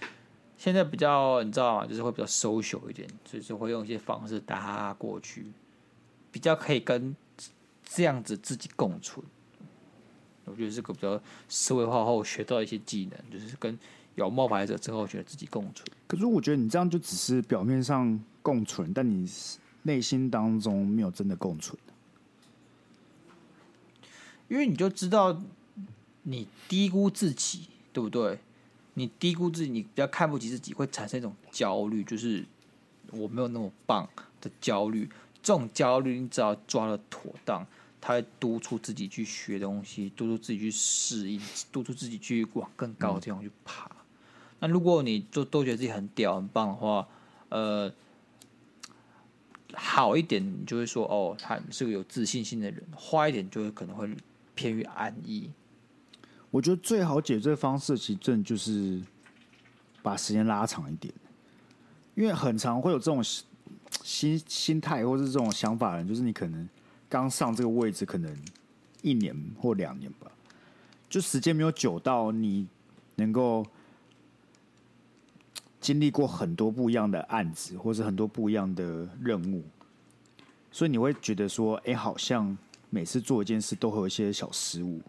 [0.58, 1.86] 现在比较，你知道吗？
[1.86, 5.46] 就是会比较 social 一点，就是会用一些方式打过去，
[6.32, 7.16] 比较可以跟。
[7.90, 9.26] 这样子自己共存，
[10.48, 13.78] 我觉得这个比较社会化后学到一些技能，就是跟
[14.16, 15.86] 有冒牌者之后觉得自己共存。
[16.08, 19.30] 可是我觉得你这样就只是表面上共存，但你
[19.84, 21.78] 内心当中没有真的共存。
[24.48, 25.42] 因为你就知道
[26.24, 28.40] 你低估自己，对不对？
[28.94, 32.44] 你低估自己，你比较看不起自己，会产生一种焦虑，就是
[33.12, 34.10] 我没有那么棒
[34.42, 35.08] 的焦虑。
[35.44, 37.68] 这种焦虑，你只要抓的妥当。
[38.00, 43.92] 他会督促自己去学东西，督促自己去适应，督促自己去往更高的地方去爬。
[44.60, 47.08] 那如果你都都觉得自己很屌、很棒的话，
[47.50, 47.92] 呃，
[49.74, 54.10] 好一点，你就会说哦，他是个有自信心的人；坏一点，就会可能会
[54.56, 55.50] 偏于安逸。
[56.52, 59.02] 我觉得最好解决方式，其实真的就是
[60.02, 61.14] 把时间拉长一点，
[62.16, 63.24] 因为很常会有这种
[64.04, 66.70] 心心态或是这种想法的人，就是你可能。
[67.10, 68.36] 刚上这个位置，可能
[69.02, 70.32] 一年或两年吧，
[71.10, 72.68] 就时间没有久到你
[73.16, 73.66] 能够
[75.80, 79.64] 经历过很多不一样的案子，或是很多不一样的任务，
[80.72, 82.58] 所以你会觉得说，哎，好像
[82.90, 85.02] 每次做一件事都会有一些小失误，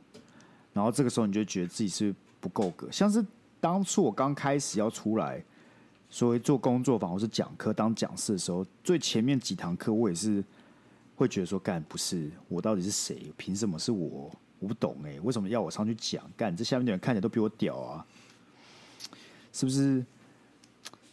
[0.72, 3.24] 然后这个时候你就觉得自己是不够格，像是
[3.60, 5.42] 当初我刚开始要出来。
[6.10, 10.42] 所谓做工作坊或是讲课当讲师的时候，最前面几堂课我也是
[11.18, 13.32] 会觉得说，干不是我到底是谁？
[13.36, 14.30] 凭什么是我？
[14.60, 16.24] 我不懂哎、欸，为什么要我上去讲？
[16.36, 18.06] 干这下面的人看起来都比我屌啊，
[19.52, 20.04] 是不是？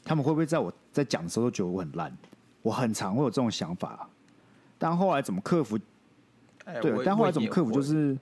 [0.04, 2.16] 他们会不会在我在讲的时候都觉得我很烂？
[2.62, 4.08] 我很常会有这种想法，
[4.78, 5.78] 但后来怎么克服？
[6.82, 7.72] 对，但后来怎么克服？
[7.72, 8.16] 就是，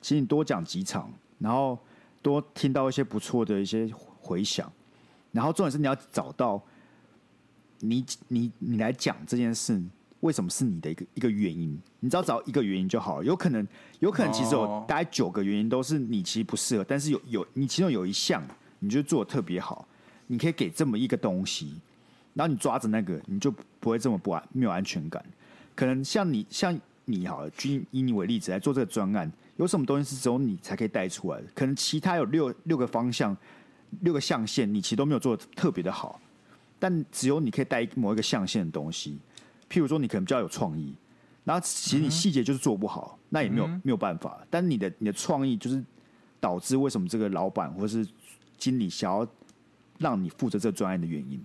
[0.00, 1.76] 请你多讲几场，然后
[2.22, 3.88] 多听到一些不错的一些
[4.20, 4.70] 回响。
[5.32, 6.62] 然后重点是你要找到
[7.80, 9.82] 你你你来讲这件事
[10.24, 13.24] 为什么是你的一个一个原因，你只要找一个原因就好了。
[13.24, 13.66] 有可能
[14.00, 18.42] 有可能其实有大概九个原因都是你其实不适合，但是有有你其中有一项
[18.78, 19.86] 你就做的特别好，
[20.26, 21.74] 你可以给这么一个东西，
[22.32, 25.22] 然后你抓着那个你就不会这么不安没有安全感。
[25.74, 31.46] 可能像你像你好了，以以你为例子来做这个专案，有什么东西是只有你才可以带出来的？
[31.54, 33.36] 可能其他有六六个方向。
[34.00, 36.20] 六个象限，你其实都没有做的特别的好，
[36.80, 39.16] 但只有你可以带某一个象限的东西。
[39.74, 40.94] 譬如说，你可能比较有创意，
[41.42, 44.46] 然后其实你细节就是做不好，那也没有没有办法。
[44.48, 45.84] 但你的你的创意就是
[46.38, 48.06] 导致为什么这个老板或是
[48.56, 49.26] 经理想要
[49.98, 51.44] 让你负责这个专案的原因。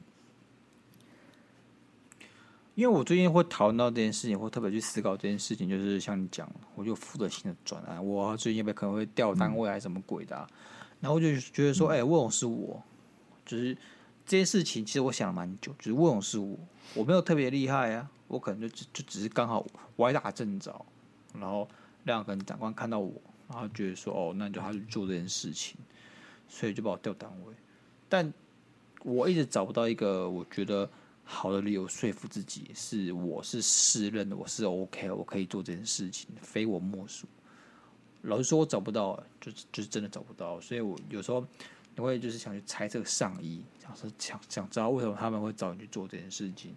[2.75, 10.47] 因为我最近会讨论到这件事情，或特别去思考这件事情，就是像你讲，我就负责新的专案，我最近有可能会调单位还是什么鬼的啊？
[11.01, 12.81] 然后我就觉得说，哎、欸，问我是我，
[13.43, 13.75] 就是
[14.29, 15.73] 这件事情，其实我想了蛮久。
[15.79, 16.55] 就是问我是我，
[16.93, 19.65] 我没有特别厉害啊，我可能就就只是刚好
[19.95, 20.85] 歪打正着，
[21.33, 21.67] 然后
[22.03, 23.11] 让可能长官看到我，
[23.49, 25.77] 然后觉得说，哦，那就他去做这件事情，
[26.47, 27.53] 所以就把我调单位。
[28.07, 28.31] 但
[29.01, 30.87] 我一直找不到一个我觉得
[31.23, 37.25] 好的理由说服自己，是我是适任的，我是 OK，我可以做这件事情，非我莫属。
[38.21, 41.43] 老实说，我找不到，就是就是真的找不到，所以我有时候
[41.99, 46.73] 你会就是想去猜这个上衣，想说想想知道为什么他们会找你去做这件事情，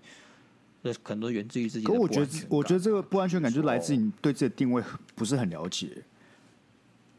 [0.83, 1.93] 这可能都源自于自己的。
[1.93, 4.83] 可我觉得，我觉得这个不安全感就是来自你对自己的定位
[5.15, 6.03] 不是很了解。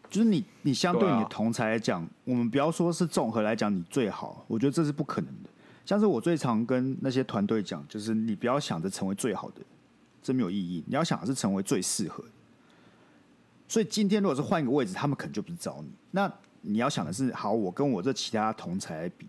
[0.09, 5.49] 就是你，你相对你的同才来讲，啊、我们不要说是综合来讲你最好，我觉得这是不可能的。
[5.85, 9.61] 像是我最常跟那些团队讲，就是你不要想着成为最好的，
[10.21, 10.83] 这没有意义。
[10.85, 12.29] 你要想的是成为最适合的。
[13.67, 15.89] 所以今天如果是换一个位置，他们可能就不是找你。
[16.11, 16.31] 那
[16.65, 19.27] 你要想的是，好，我跟我这其他同才来比，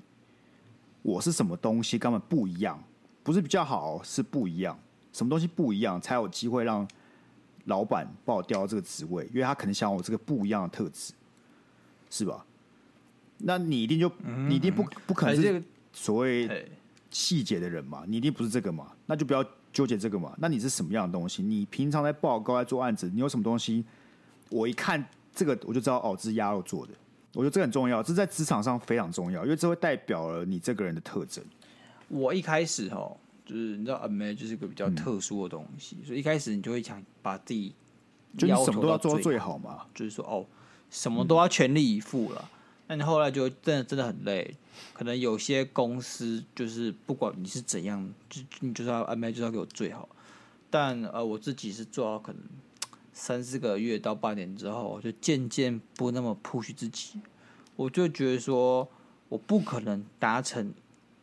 [1.03, 2.83] 我是什么东西根本不一样，
[3.23, 4.79] 不是比较好，是不一样。
[5.12, 6.88] 什么东西不一样，才有机会让
[7.64, 9.25] 老板把我调到这个职位？
[9.33, 11.12] 因为他可能想要我这个不一样的特质，
[12.09, 12.47] 是吧？
[13.38, 14.11] 那你一定就
[14.49, 16.68] 你一定不不可能是所谓
[17.11, 18.05] 细节的人嘛？
[18.07, 18.92] 你一定不是这个嘛？
[19.07, 20.35] 那就不要纠结这个嘛？
[20.38, 21.42] 那你是什么样的东西？
[21.42, 23.85] 你平常在报告、在做案子，你有什么东西？
[24.51, 26.92] 我一看这个，我就知道哦，这是鸭肉做的。
[27.35, 31.44] 我觉得这很重要，这在职场上非常重要，因为这会代表了你这个人的特征。
[32.09, 33.11] 我一开始哈，
[33.44, 37.75] 就是你知道，MA 就是一个比较特殊的东西，嗯、所以一开始你就会想把自己
[38.38, 40.47] 就你什么都要做到最好嘛，就是说哦，
[40.90, 42.51] 什么都要全力以赴了。
[42.87, 44.55] 那、嗯、你后来就真的真的很累，
[44.92, 50.09] 可能有些公司就是不管你是怎样，就你就是要 MA 就是要给我最好。
[50.70, 52.40] 但呃，我自己是做到可能。
[53.14, 57.20] 三四个月到半年之后，我就渐渐不那么 push 自己，
[57.77, 58.87] 我就觉得说，
[59.29, 60.74] 我不可能达成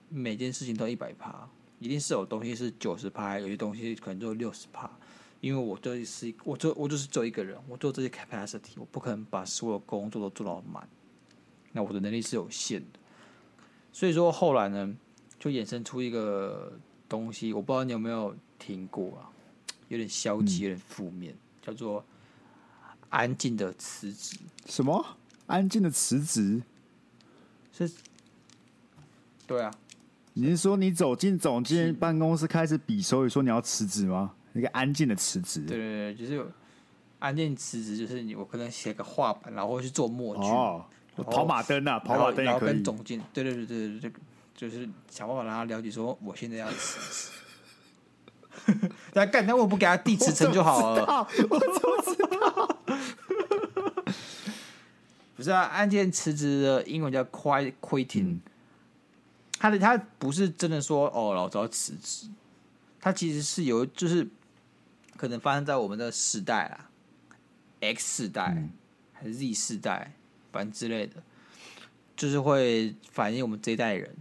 [0.07, 1.47] 每件事情都一百趴，
[1.79, 4.89] 一定是有东西是九十趴，有些东西可能就六十趴，
[5.41, 10.87] 因为我就是我就我就是做一个人，我做这些 capacity，我不可能把所有工作都做到满，
[11.73, 12.99] 那我的能力是有限的，
[13.91, 14.95] 所以说后来呢，
[15.37, 16.71] 就衍生出一个
[17.09, 19.29] 东西，我不知道你有没有听过啊，
[19.89, 21.35] 有点消极，有点负面。
[21.61, 22.03] 嗯叫做
[23.09, 24.37] 安静的辞职。
[24.65, 25.05] 什么？
[25.47, 26.61] 安静的辞职？
[27.71, 27.89] 是？
[29.45, 29.71] 对啊。
[30.33, 34.33] 你是说你走进总监办公室开始比手语，说你要辞职吗？
[34.53, 35.61] 一个安静的辞职？
[35.65, 36.45] 对对对，就是
[37.19, 40.43] 安静辞职，就是你我可能写个画板，然后去做默剧。
[40.43, 40.85] 哦。
[41.15, 44.11] 跑马灯啊，跑马灯然后跟总监，对对对对对，
[44.55, 47.37] 就是想办法让他了解说，我现在要辞职。
[49.13, 51.27] 那干，那我不给他递辞呈就好了。
[51.49, 52.77] 我怎么知道？
[55.35, 58.39] 不是啊，案件辞职的英文叫 quiet quitting。
[59.57, 62.27] 他的他不是真的说哦，老子要辞职。
[62.99, 64.27] 他其实是有，就是
[65.17, 66.89] 可能发生在我们的时代啦
[67.79, 68.69] ，X 世代、嗯、
[69.13, 70.13] 还是 Z 世代，
[70.51, 71.23] 反正之类的，
[72.15, 74.15] 就是会反映我们这一代人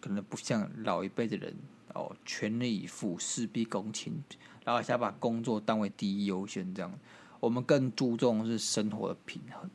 [0.00, 1.52] 可能不像老一辈的人
[1.94, 4.22] 哦，全力以赴、事必躬亲，
[4.64, 6.92] 然后想把工作当为第一优先这样。
[7.38, 9.70] 我们更注重是生活的平衡，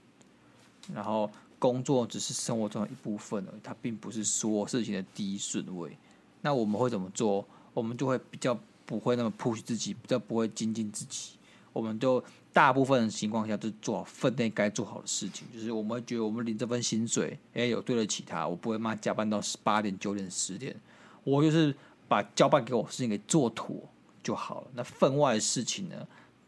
[0.94, 5.98] 然后工作只是生活中的一部分而已，它并不是说事情的第一顺位。
[6.42, 7.44] 那我们会怎么做？
[7.74, 11.32] 我们就会比较不会那么 push 自己，比较不会精进自己。
[11.74, 12.24] 我们就
[12.54, 15.46] 大部分的情况下，就做好分内该做好的事情。
[15.52, 18.48] 就是我们觉得我们领这份薪水，哎，有对得起他。
[18.48, 20.74] 我不会妈加班到十八点、九点、十点。
[21.24, 21.76] 我就是
[22.08, 23.76] 把交办给我事情给做妥
[24.22, 24.68] 就好了。
[24.74, 25.96] 那分外的事情呢？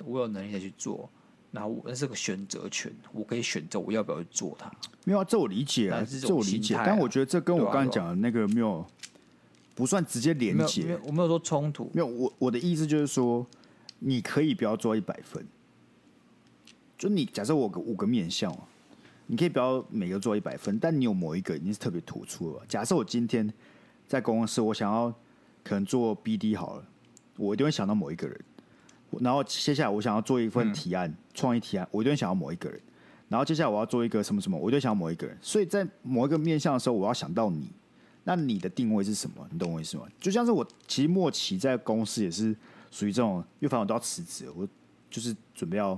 [0.05, 1.09] 我有能力再去做，
[1.49, 4.71] 那我那是个选择权，我可以选择我要不要去做它。
[5.05, 6.75] 没有啊，这我理解啊，这我理解。
[6.85, 8.85] 但我觉得这跟我刚才讲的那个没有
[9.73, 10.99] 不算直接连接。
[11.03, 11.89] 我没有说冲突。
[11.93, 13.43] 没有，我我的意思就是说，
[13.97, 15.43] 你可以不要做一百分。
[16.95, 18.55] 就你假设我个五个面相，
[19.25, 22.61] 你可以不要每个做一百分，但你有某一个已经是特别突出了。
[22.69, 23.51] 假设我今天
[24.07, 25.11] 在公司，我想要
[25.67, 26.85] 可能做 BD 好了，
[27.37, 28.39] 我一定会想到某一个人。
[29.19, 32.79] 然后接下来我想要做一份提案，创、嗯、意提案，我一定想要某一个人。
[33.29, 35.37] 然后接下来我要做一个什么什么，我一定想要某一个人。
[35.41, 37.69] 所以在某一个面向的时候，我要想到你。
[38.23, 39.47] 那你的定位是什么？
[39.51, 40.03] 你懂我意思吗？
[40.19, 42.55] 就像是我其实末期在公司也是
[42.91, 44.67] 属于这种，因为反正我都要辞职，我
[45.09, 45.97] 就是准备要，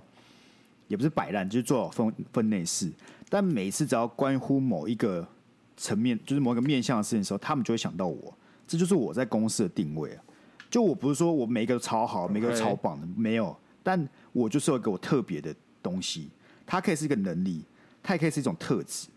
[0.88, 2.92] 也不是摆烂，就是做好分分内事。
[3.30, 5.28] 但每次只要关乎某一个
[5.76, 8.38] 层面，就是某一个面向的事情的时候，他们就会想到我。
[8.70, 10.24] 这就是我在公司的定位啊。
[10.70, 13.58] 就我不是说我每一个都超好，每个都超棒的.没有。
[13.82, 16.30] 但我就是有一个我特别的东西，
[16.64, 17.64] 它可以是一个能力，
[18.04, 19.08] 它也可以是一种特质。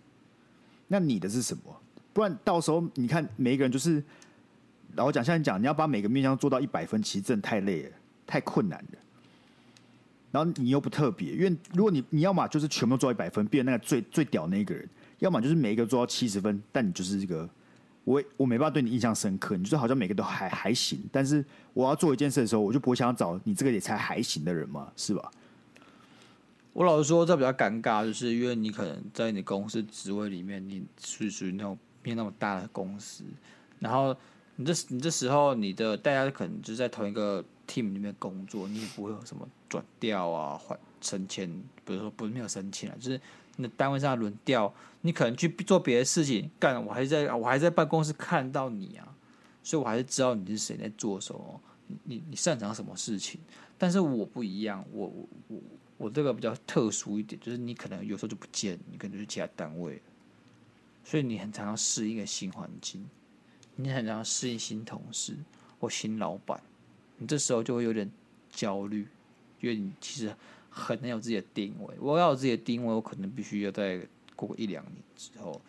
[0.88, 1.64] 那你的是什么？
[2.14, 4.02] 不然到时候你看每一个人就是，
[4.94, 7.90] 老实讲，像你讲，你要把每个面向做到一百分，其实真的太累了，
[8.26, 8.98] 太困难了。
[10.30, 14.82] 然后你又不特别，因为如果你你要么就是全部做到一百分，变成那个最最屌那一个人；
[15.18, 17.46] 要么就是每一个做到七十分，但你就是一个。
[18.04, 25.30] 我我没办法对你印象深刻，你就好像每个都还还行，但是我要做一件事的时候，我就不会想找你这个也才还行的人嘛，是吧？
[26.72, 33.22] 我老实说，这比较尴尬，就是因为你可能在你公司职位里面，你是属于那种没有那么大的公司，
[33.78, 34.16] 然后
[34.56, 41.48] 你这你这时候你的大家可能就在同一个 team 里面工作，你也不会有什么转调啊、换升迁，
[41.84, 43.20] 比如说不是没有升迁啊，就是。
[43.56, 49.14] 你的单位上轮调，你可能去做别的事情干，我还在我还在办公室看到你啊，
[49.62, 51.60] 所以我还是知道你是谁在做什么，
[52.04, 53.40] 你你擅长什么事情。
[53.76, 55.60] 但是我不一样，我我我
[55.98, 60.00] 我这个比较特殊一点，就是你可能有时候就不见，你可能就去其他单位，
[61.04, 63.04] 所以你很常要适应一个新环境，
[63.76, 65.36] 你很常要适应新同事
[65.78, 66.60] 或新老板，
[67.18, 68.10] 你这时候就会有点
[68.50, 69.06] 焦虑，
[69.60, 70.34] 因为你其实。
[70.74, 71.94] 很难有自己的定位。
[72.00, 74.00] 我要有自己的定位，我可能必须要再
[74.34, 75.60] 过个一两年之后，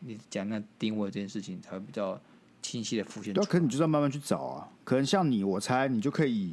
[0.00, 2.18] 你讲那定位这件事情才会比较
[2.62, 3.44] 清晰的浮现出来。
[3.44, 4.70] 对，可能你就要慢慢去找啊。
[4.84, 6.52] 可能像你，我猜你就可以，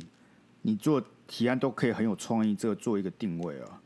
[0.64, 3.80] 你做提案都可以很有创意，这个做一个定位啊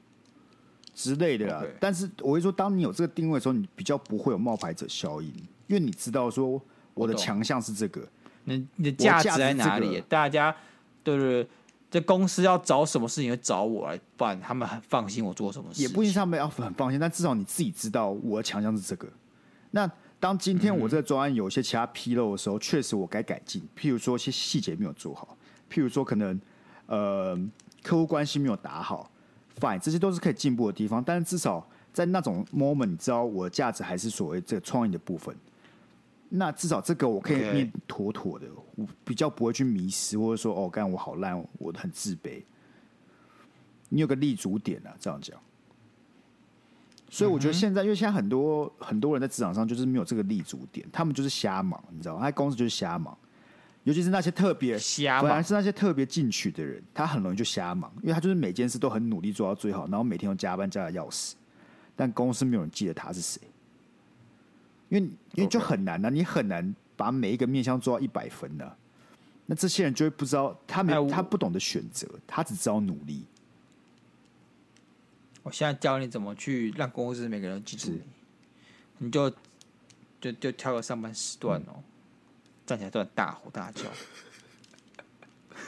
[0.93, 1.62] 之类的啦。
[1.62, 1.71] Okay.
[1.80, 5.28] 但是我会说，当你有这个定位的时候，你比较不会有冒牌者效应，
[5.67, 6.62] 因为你知道说
[6.93, 8.08] 我的强项是这个，
[8.45, 10.01] 你你的价值在哪里？
[10.08, 10.56] 大家
[11.04, 11.47] 对不对？
[11.95, 15.81] 这公司要找什么事情，会找我来办，他们很放心我做什么事。
[15.81, 19.08] 也不一定他们要很放心，但至少你自己知道我的强项是这个。
[19.71, 23.65] 那当今天我这个专案有一些其他纰漏的时候，确、嗯、实我该改进。
[23.79, 25.38] 譬如说，一些细节没有做好，
[25.71, 26.38] 譬如说可能
[26.88, 27.34] 呃
[27.81, 29.10] 客户关系没有打好
[29.62, 31.01] ，fine，这些都是可以进步的地方。
[31.01, 35.34] 但是至少在那种 moment，你知道我的价值还是所谓这个创意的部分。
[36.38, 42.43] 那至少这个我可以念妥妥的，我比较不会去迷失，或者说哦，干我好烂，我很自卑。
[43.89, 45.39] 你有个立足点啊，这样讲。
[47.10, 52.21] 所以我觉得现在，因为现在很多很多人在职场上就是没有这个立足点，他们就是瞎忙，你知道吗？
[52.21, 53.17] 他公司就是瞎忙，
[53.84, 61.36] 尤其是那些特别瞎忙，反而是那些特别进取的人，他很容易就瞎忙，因为他就是每件事都很努力做到最好，然后每天都加班加的要死，
[61.95, 63.39] 但公司没有人记得他是谁。
[64.89, 68.77] 因为因为就很难呐、啊，你很难把每一个面相做到一百分的、啊，
[69.47, 73.25] 那这些人就会不知道，他没他不懂得选择，他只知道努力。
[75.43, 78.01] 我现在教你怎么去让公司每个人记住你，
[78.97, 79.29] 你就
[80.19, 81.83] 就就挑个上班时段哦，嗯、
[82.65, 83.83] 站起来都很大吼大叫。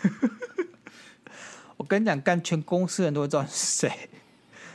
[1.78, 4.10] 我跟你讲，干全公司人都会知道你是谁，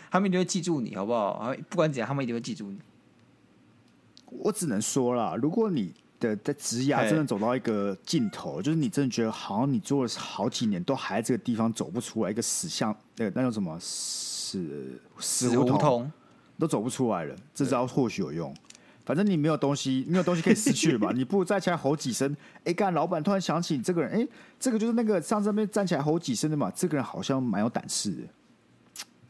[0.09, 1.53] 他们一定会记住你，好不好？
[1.69, 2.79] 不管怎样，他们一定会记住你。
[4.39, 16.11] 我只能说啦，如果你的在职涯真的走到一个尽头，就是你真的觉得好像你做了好几年都还在这个地方走不出来，一个死巷，呃，那叫什么死死胡同，
[16.59, 17.35] 都走不出来了。
[17.55, 18.55] 这招或许有用，
[19.05, 21.11] 反正你没有东西，没有东西可以失去了嘛。
[21.15, 24.29] 你不如站起来吼几声，哎，干，老板突然想起你这个人，哎，
[24.61, 28.23] 这个就是那个上次那边站起来吼几声的嘛，这个人好像蛮有胆识的，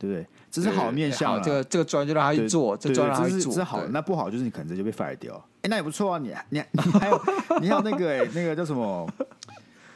[0.03, 0.26] 对不对？
[0.50, 3.86] 这是好的面相，这个这个专就让他去做，这专让他去做，这是好。
[3.86, 5.36] 那不好就是你可能直接被 fire 掉。
[5.62, 7.22] 哎，那也不错啊，你你 你还有
[7.61, 9.09] 你还有那个哎，那个叫什么？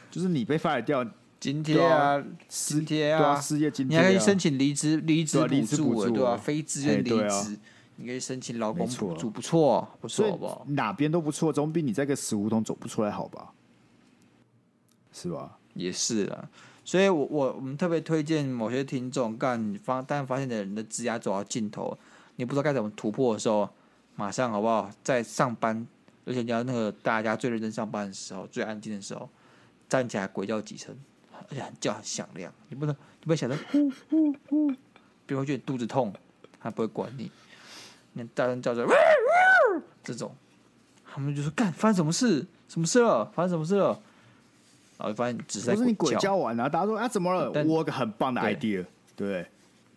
[0.08, 1.04] 就是你被 fire 掉
[1.40, 5.38] 津贴啊，津贴啊，失业津贴，你还可以申请离职离职
[5.82, 6.36] 补助，对吧？
[6.36, 7.58] 非自愿离职，
[7.96, 10.64] 你可以申请劳工补助，不错，不错，好不好？
[10.68, 13.50] 哪边都不错，总比你在个死胡同走不出来好吧？
[15.12, 15.58] 是吧？
[15.74, 16.48] 也是啊。
[16.86, 21.98] 所以我，我我们特别推荐某些听众，干发，但发现的人的职涯走到尽头，
[22.36, 23.68] 你不知道该怎么突破的时候，
[24.14, 24.88] 马上好不好？
[25.02, 25.84] 在上班，
[26.24, 29.28] 而且你要那个大家最认真上班的时候，最安静的时候，
[29.88, 30.96] 站起来鬼叫几声，
[31.32, 34.68] 而且叫很响亮，你不能，你不要想着呼呼呼，
[35.26, 36.14] 别人会觉得肚子痛，
[36.60, 37.32] 他不会管你，
[38.12, 38.86] 你大声叫着，
[40.04, 40.32] 这种，
[41.04, 42.46] 他们就说干，发生什么事？
[42.68, 43.24] 什么事了？
[43.34, 44.00] 发生什么事了？
[44.98, 46.68] 然后发现只是不是你鬼叫完啊？
[46.68, 47.50] 大家说啊，怎么了？
[47.64, 48.84] 我有个很棒的 idea，
[49.14, 49.46] 对，对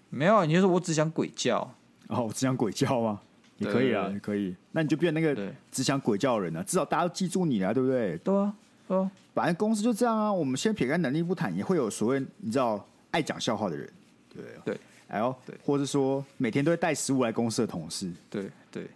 [0.10, 1.60] 没有，你就说我只想鬼叫。
[2.08, 3.22] 哦，我只想鬼叫吗？
[3.58, 4.56] 也可以啊，也可以。
[4.72, 8.18] 那你就变那个只想鬼叫的人了，至少大家都记住你了，对不对？
[8.18, 8.54] 对啊，
[8.88, 9.12] 对啊。
[9.34, 10.34] 反正公司就这样啊。
[10.34, 13.90] 我们先撇开能力不谈，也会有所谓你知道爱讲笑话的人，
[14.34, 14.80] 对对。
[15.08, 18.88] 哎呦，对，或者说每天都会带食物来公司的同事，对对。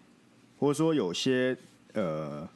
[0.60, 1.56] 或者说有些
[1.94, 2.48] 呃。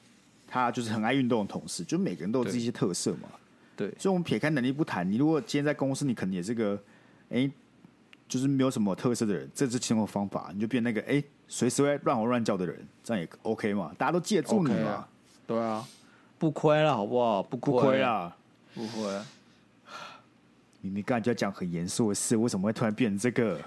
[0.48, 3.28] 他就是很爱运动的同事，就每个人都有自己一些特色嘛。
[3.76, 6.74] 对，所以，我们撇开能力不谈，你如果今天在公司，你可能也是个，
[7.30, 7.52] 哎、欸，
[8.28, 13.92] 就是没有什么特色的人，这是其中的方法，你就变那个哎，随、欸、时会乱吼乱叫的人，这样也 OK 嘛？
[13.98, 15.08] 大家都记得住你嘛
[15.46, 15.86] 对啊，
[16.40, 17.44] 不亏了，好不好？
[17.44, 18.36] 不亏了，
[18.74, 19.04] 不亏。
[20.82, 23.60] 明明刚才就要讲很严肃的事，为什么会突然变成这个？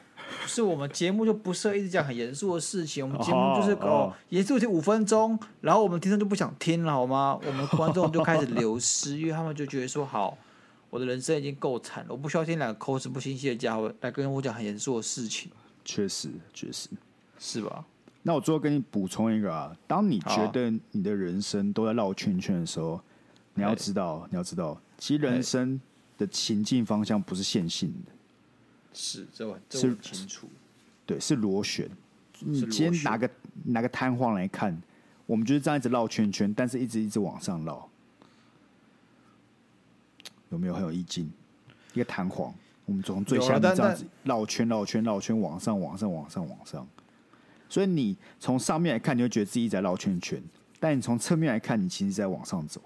[0.43, 7.39] 不是我们节目就不适合一直讲很严肃的事情，我们节目就是哦，严肃就五分钟，然后我们听众就不想听了，好吗？
[7.47, 10.37] 我们观众就开始流失，因为他们就觉得说，好，
[10.91, 15.51] 我的人生已经够惨了，我不需要听两个口齿不清晰的家伙来跟我讲很严肃的事情。
[15.85, 16.89] 确实，确实
[17.39, 17.85] 是吧？
[18.23, 23.01] 那我最后跟你补充一个啊，当你觉得你的人生都在绕圈圈的时候，
[23.55, 25.81] 你要知道，你要知道，其实人生
[26.19, 28.13] 的情境方向不是线性的。
[28.93, 30.49] 是，这我这很清楚。
[31.07, 31.89] 对，是螺旋。
[32.41, 33.31] 你今天拿个
[33.65, 34.81] 拿个弹簧来看，
[35.27, 37.89] 我们就是这样一直绕圈圈，但是一直一直往上绕，
[40.49, 41.31] 有没有很有意境？
[41.93, 42.55] 一个弹簧，
[42.87, 46.87] 我们从最下面这样子绕圈绕圈绕圈往上往上往上往上。
[47.69, 50.41] 所以你从上面来看，你会觉得自己在绕圈圈；
[50.79, 52.81] 但你从侧面来看，你其实在往上走。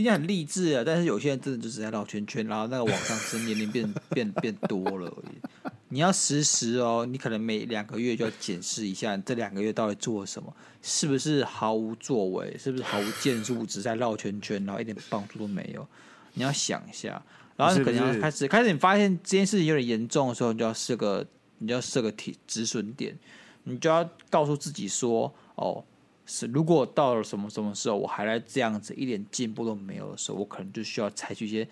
[0.00, 5.70] 听起来很励志啊，但是有些人真的就是在绕圈圈，然后那个网上升年龄变 变变多了而已。
[5.90, 15.86] 你要实时哦，你可能每两个月就要检视一下，这两个月到底做了什么，是不是毫无作为，是不是毫无建树，只在绕圈圈，然后一点帮助都没有。
[16.32, 17.22] 你要想一下，
[17.56, 21.26] 然后你可能要开始开始，你发现这件事情有点严重的时候，你就要设个，
[21.58, 23.18] 你就要设个停止损点，
[23.64, 25.84] 你就要告诉自己说，哦。
[26.30, 31.66] 是，如果到了什么什么时候，我还来这样子，一点进步都没有的时候，我可能就需要采取一些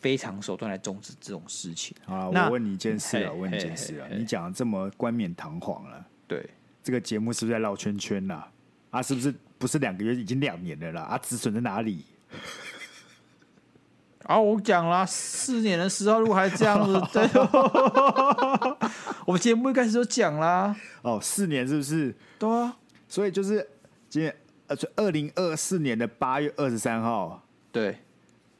[0.00, 1.96] 非常手段来终止这种事情。
[2.06, 6.48] 啊，我问你一件事啊，我问你一件事啊，你讲的这么冠冕堂皇了，对，
[6.84, 8.44] 这个节目是不是在绕圈圈呐？
[8.90, 11.02] 啊，是不是不是两个月，已经两年了啦？
[11.02, 12.04] 啊，止损在哪里？
[14.22, 17.28] 啊，我讲了，四年的时候如果还这样子，对，
[19.26, 20.76] 我们节目一开始就讲啦。
[21.02, 22.14] 哦，四年是不是？
[22.38, 22.76] 对啊，
[23.08, 23.68] 所以就是。
[24.08, 24.34] 今天
[24.68, 27.98] 呃，二零二四年的八月二十三号，对，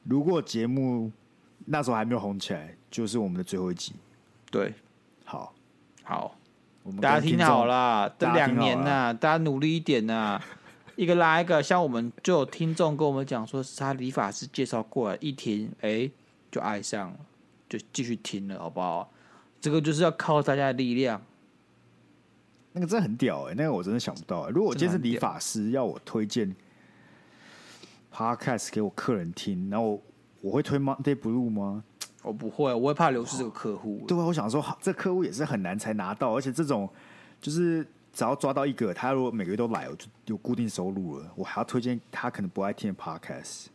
[0.04, 1.10] 如果节目
[1.64, 3.94] 那时候还没有红起来，就是我们的最后一集。
[4.50, 4.74] 对，
[5.24, 5.54] 好，
[6.02, 6.36] 好，
[6.82, 10.44] 我们大家听好了，这两年呐、啊，大家努力一点呐、啊，
[10.96, 16.12] 一个拉一个，像我们就有听众跟我们讲说，是他理发师介绍过来，一听哎、欸、
[16.50, 17.16] 就爱上了，
[17.68, 19.10] 就继续听了，好不好？
[19.60, 21.22] 这个就是要靠大家的力量。
[22.72, 24.50] 那个真的很屌哎、欸，那个我真的想不到、欸。
[24.50, 26.54] 如果我今天是理发师，要我推荐
[28.12, 30.02] Podcast 给我客人听，然后我，
[30.42, 31.82] 我会推 Monday Blue 吗？
[32.22, 34.06] 我不会，我会怕流失这个客户、欸。
[34.06, 36.88] 对啊，我想说，这客户也是很难才拿到，而且这种
[37.40, 41.32] 就是只要抓到一个，他如果每个月都来，我就有固定收入了。
[41.36, 43.66] 我还要推荐他可能不爱听的 Podcast。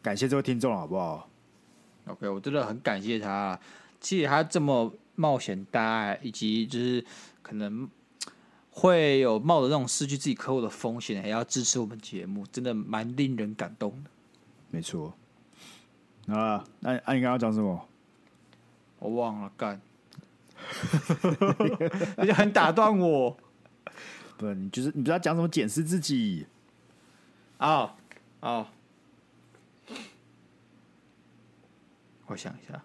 [0.00, 1.28] 感谢这位听众，好不好
[2.06, 3.58] ？OK，我真的很感谢他。
[3.98, 7.04] 其实他这么冒险大爱，以及就是。
[7.50, 7.90] 可能
[8.70, 14.10] 会有冒着这种失去自己客户的风险，还要支持我们节目，真的蛮令人感动的。
[14.70, 15.12] 没错。
[16.28, 17.88] 啊，那那你刚刚讲什么？
[19.00, 19.80] 我忘了干，
[22.16, 23.36] 而且很打断我。
[24.36, 26.46] 不，你就是你不知道讲什么检视自己
[27.56, 27.96] 啊
[28.38, 28.66] 啊！Oh,
[29.88, 29.98] oh.
[32.26, 32.84] 我想一下。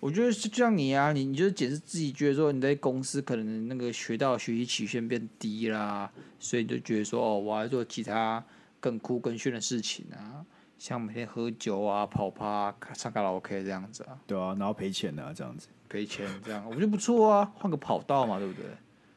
[0.00, 8.42] 我觉得是就像你啊，你你就是解释自己，觉得说你在公司可能那个学到学习曲线变低啦，所以你就觉得说哦，我要做其他
[8.78, 10.46] 更酷更炫的事情啊，
[10.78, 14.16] 像每天喝酒啊、跑趴、唱卡拉 OK 这样子啊。
[14.26, 15.66] 对啊，然后赔钱啊，这样子。
[15.88, 18.64] 赔钱这样，我觉得不错啊，换个跑道嘛，对不对？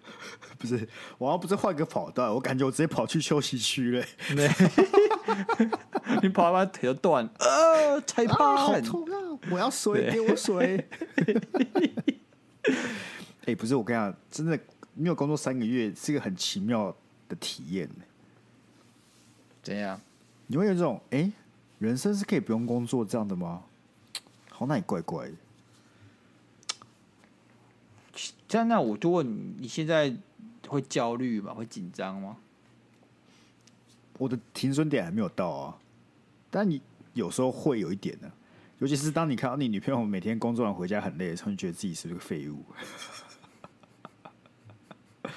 [0.58, 4.06] 不是，我要不是换个跑道，我感觉我直接跑去休息区嘞。
[6.22, 9.40] 你跑完腿就断，呃，裁判、啊、好痛啊！
[9.52, 10.88] 我要水，给我水。
[13.42, 14.60] 哎、欸，不是，我跟你讲，真的
[14.94, 16.96] 没有工作三个月是一个很奇妙
[17.28, 17.90] 的体验。
[19.64, 20.00] 怎样？
[20.48, 21.32] 你会有这种哎、欸，
[21.80, 23.64] 人生是可以不用工作这样的吗？
[24.50, 25.34] 好，那也怪怪的。
[28.48, 30.14] 这样，那我就问你，你现在
[30.68, 31.54] 会焦虑吗？
[31.54, 32.38] 会紧张吗？
[34.22, 35.76] 我的停损点还没有到啊，
[36.52, 36.80] 但你
[37.16, 38.32] 有时候会有一点呢。
[38.78, 42.64] 尤其是当你看到你女朋友每天工作完回家很累的时候，你觉得自己是个废物。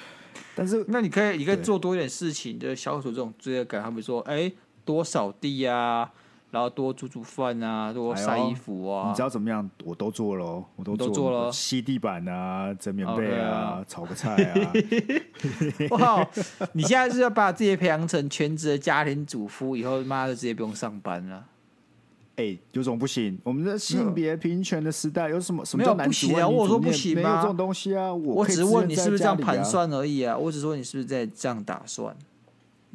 [0.55, 3.83] 但是，那你可以，你可以做多一点事情，就是消除这种罪恶感。
[3.83, 4.55] 他们说，哎、欸，
[4.85, 6.13] 多扫地啊，
[6.55, 9.09] 然后多煮煮饭啊，多晒衣服啊。
[9.09, 9.69] 你知道怎么样？
[9.83, 14.55] 我都做了，我都做了，吸地板啊，整棉被啊炒个菜啊。
[15.99, 16.25] 哇！
[16.73, 21.45] 你现在是要把自己培养成全职的家庭主妇，以后妈的直接不用上班了。
[22.37, 23.37] 哎、欸，有种不行？
[23.43, 26.49] 我们的性别平权的时代有什么什么叫男主不行啊？
[26.49, 27.23] 我说不行吗？
[27.23, 28.15] 没有这种东西啊！
[28.15, 30.39] 我我只是问你是不是这样盘算而已啊！
[30.39, 32.17] 我只是问你是不是在这样打算？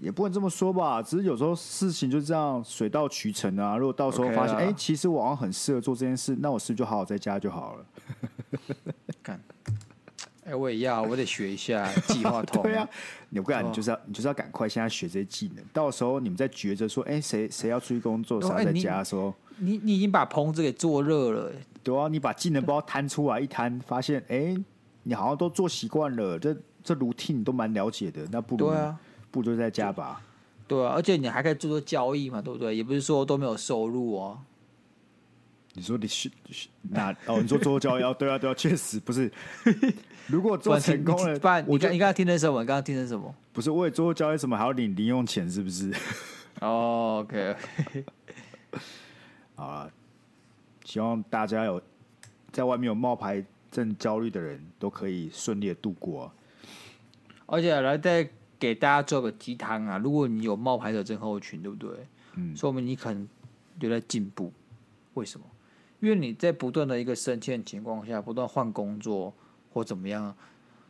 [0.02, 3.78] 也不能这么说吧，只是有时候事情就这样水到渠成啊。
[3.78, 7.86] 如果到时候发现，哎、okay 欸，其实我好像很适合做这件事，那我是不是就好好在家就好了？
[9.22, 9.39] 干，
[10.45, 12.62] 哎、欸，我也要，我得学一下计划通。
[12.64, 12.88] 对啊，
[13.30, 21.52] 你不然你就是要你就是要赶快现在学这些技能，到时候你们在抉择说，哎、欸，谁谁要出去工作，谁要在家的时候，你你已经把棚子给做热了。
[21.84, 24.64] 对啊，你把技能包摊出来一摊，发现，哎、欸，
[25.04, 28.97] 你好像都做习惯了，这这 routine 你都蛮了解的，那不如对啊。
[29.32, 30.22] 不如在家吧，
[30.68, 32.76] 对啊，而且你还可以做做交易嘛，对不对？
[32.76, 34.40] 也不是说都没有收入哦。
[35.74, 36.30] 你说你是
[36.82, 37.40] 哪哦？
[37.42, 38.14] 你说做做交易哦？
[38.18, 39.32] 对啊，对啊，确实不是。
[40.28, 42.62] 如果做成功了，你刚你刚刚听的什么？
[42.62, 43.34] 你刚刚听的什么？
[43.54, 45.50] 不是，我也做做交易，什么还要领零用钱？
[45.50, 45.94] 是不是？
[46.62, 47.56] 哦，OK，
[49.56, 49.90] 好啊。
[50.84, 51.80] 希望大家有
[52.52, 56.32] 在外面有冒牌症焦虑的人都可以顺利的度过。
[57.46, 58.28] 而且来在。
[58.60, 59.97] 给大家做个鸡汤啊！
[59.97, 62.05] 如果你有冒牌者症候群，对不对？
[62.36, 63.28] 嗯，说明你可能
[63.80, 64.51] 有在进步。
[65.14, 65.45] 为什么？
[66.01, 69.34] 因为你在不断的一个升迁情况下，不断换工作
[69.74, 70.36] 或怎么样，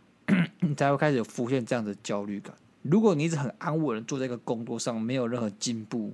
[0.62, 2.54] 你才会开始有浮现这样的焦虑感。
[2.82, 6.14] 如果你一直很安稳的坐在一个工作上，没有任何进步，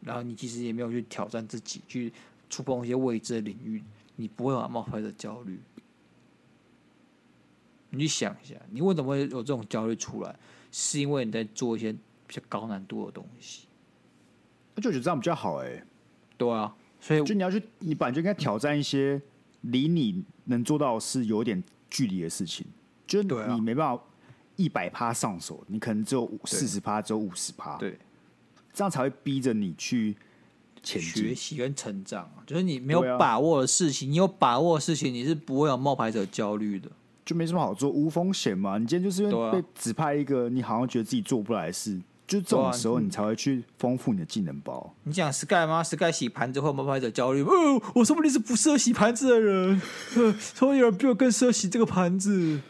[0.00, 2.12] 然后你其实也没有去挑战自己，去
[2.48, 3.82] 触碰一些未知的领域，
[4.16, 5.58] 你不会有冒牌的焦虑。
[7.90, 10.36] 你去想一下，你为什么会有这种焦虑出来？
[10.78, 13.66] 是因为你在做一些比较高难度的东西，
[14.74, 15.84] 那就觉得这样比较好哎、欸。
[16.36, 19.18] 对啊，所以就你要去，你本来就应该挑战一些
[19.62, 22.66] 离你能做到是有点距离的事情。
[23.06, 24.04] 就是你没办法
[24.56, 27.78] 一百趴上手，你可能只有四十趴，只有五十趴。
[27.78, 27.98] 对，
[28.74, 30.14] 这样才会逼着你去
[30.82, 32.30] 学习跟成长。
[32.46, 36.90] 就是你没有把握的事情，你有把握的事情，你是不会有冒牌者焦虑的。
[37.26, 38.78] 就没什么好做，无风险嘛。
[38.78, 44.94] 你今天就是因为被指派一个你好像觉得自己做不来的事，就这种时候你才会去丰富你的技能包。
[45.02, 47.42] 你讲 Sky 吗？Sky 洗盘子会冒牌者焦虑？
[47.42, 49.82] 哦，我说不定是不适合洗盘子的人，
[50.38, 52.60] 所以有人比我更适合洗这个盘子。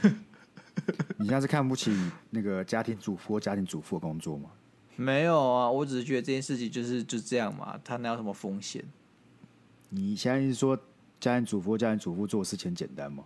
[1.18, 1.94] 你现在是看不起
[2.30, 4.48] 那个家庭主妇或家庭主妇的工作吗？
[4.96, 8.82] 没有啊，我只是觉得这件事情就是就这样嘛，他哪有什么风险？
[9.90, 10.78] 你现在是说？
[11.20, 13.24] 家庭主妇，家庭主妇做的事情简单吗？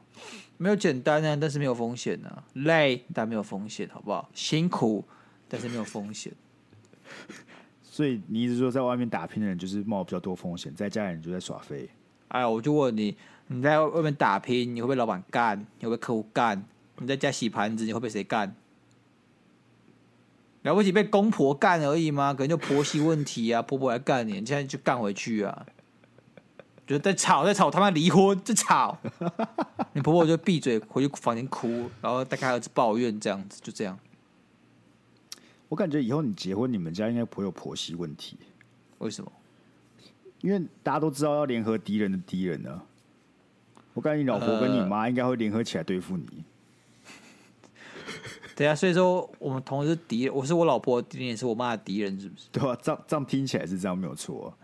[0.57, 2.43] 没有简单啊，但是没有风险啊。
[2.55, 4.31] 累但没有风险，好不好？
[4.33, 5.05] 辛苦
[5.49, 6.33] 但是没有风险。
[7.83, 11.89] 所以你一直说在外面打拼的人就是冒比较多风险，在家里人就在耍飞。
[12.29, 13.15] 哎，我就问你，
[13.49, 15.67] 你在外面打拼，你会被老板干？
[15.81, 16.65] 你会被客户干？
[16.99, 18.57] 你在家洗盘子，你会被谁干？
[20.63, 22.33] 了不起被公婆干而已吗？
[22.33, 25.67] 可能就婆媳问题啊，婆婆来干你，你现在就干回去啊。
[26.93, 28.99] 就在吵，在吵，他妈离婚，在吵。
[29.95, 33.99] 你婆婆就闭嘴回去房间哭，然后带他儿子抱怨这样子，就这样。
[35.71, 38.37] 我感觉以后你结婚，你们家应该不会有婆媳问题。
[38.99, 39.33] 为什么？
[40.43, 42.85] 因为大家都知道要联合敌人的敌人呢、啊。
[43.95, 46.45] 我感觉你老婆跟你妈应该会联合起来对付你。
[48.63, 52.47] 对啊，所以说我们同时是敌人，我是我老婆的敌人，也是我妈的敌人，是不是？
[52.53, 54.55] 对啊，这样这样听起来是这样，没有错、啊。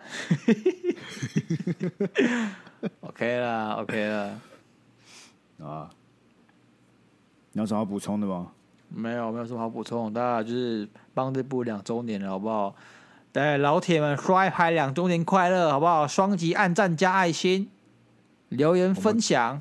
[3.01, 4.41] OK 啦，OK 啦。
[5.67, 5.91] 啊，
[7.51, 8.53] 你有什么要补充的吗？
[8.89, 10.13] 没有，没有什么好补充。
[10.13, 12.77] 大家就是帮这部两周年了，好不好？
[13.33, 16.07] 对，老铁们，刷一排两周年快乐，好不好？
[16.07, 17.69] 双击按赞加爱心，
[18.49, 19.61] 留言分享。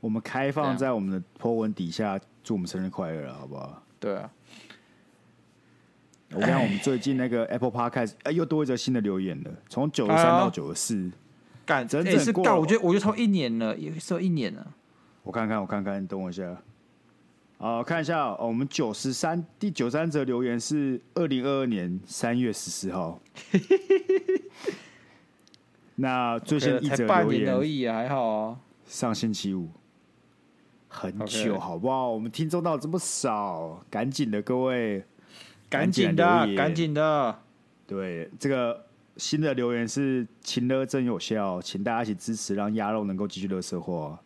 [0.00, 3.82] 我们开放在我们的 po 文底下，祝我们生日快乐，好不好？
[4.00, 4.30] 对啊。
[6.34, 11.10] 我看我们最近那个 Apple Podcast，哎，又多一则新的留言了，从九十三到九十四，
[11.66, 14.66] 干，整整是干，我觉得，我觉得超一年了，也是一年了。
[15.22, 16.56] 我看看，我看看，你等我一下。
[17.58, 23.20] 好，看一下，哦、我们九十三第九三则留言是二零二二年三月十四号。
[25.94, 28.58] 那最新一则留言而已啊，还好啊。
[28.86, 29.68] 上星期五，
[30.92, 32.10] 很久，好不好？
[32.10, 35.02] 我们听众到这么少，赶紧的，各位，
[35.70, 37.38] 赶紧的，赶紧的。
[37.86, 38.84] 对，这个
[39.16, 44.20] 新的留言是“情乐真有效”，请大家一起支持，让鸭肉能够继续垃圾话。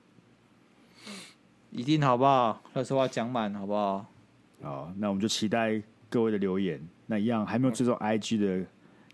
[1.71, 2.61] 一定好不好？
[2.75, 4.05] 垃圾话讲满好不好？
[4.63, 6.81] 好，那我们就期待各位的留言。
[7.07, 8.67] 那一样还没有追踪 IG 的，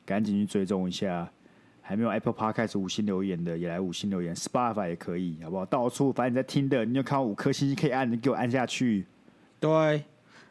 [0.06, 1.30] 赶紧去追踪一下。
[1.82, 4.34] 还没有 Apple Podcast 五星留言的，也来五星留言。
[4.34, 5.66] Spotify 也可以，好不好？
[5.66, 9.04] 到处反正你在听的，你有看到五颗星星可以按，你给我按下去。
[9.60, 10.04] 对，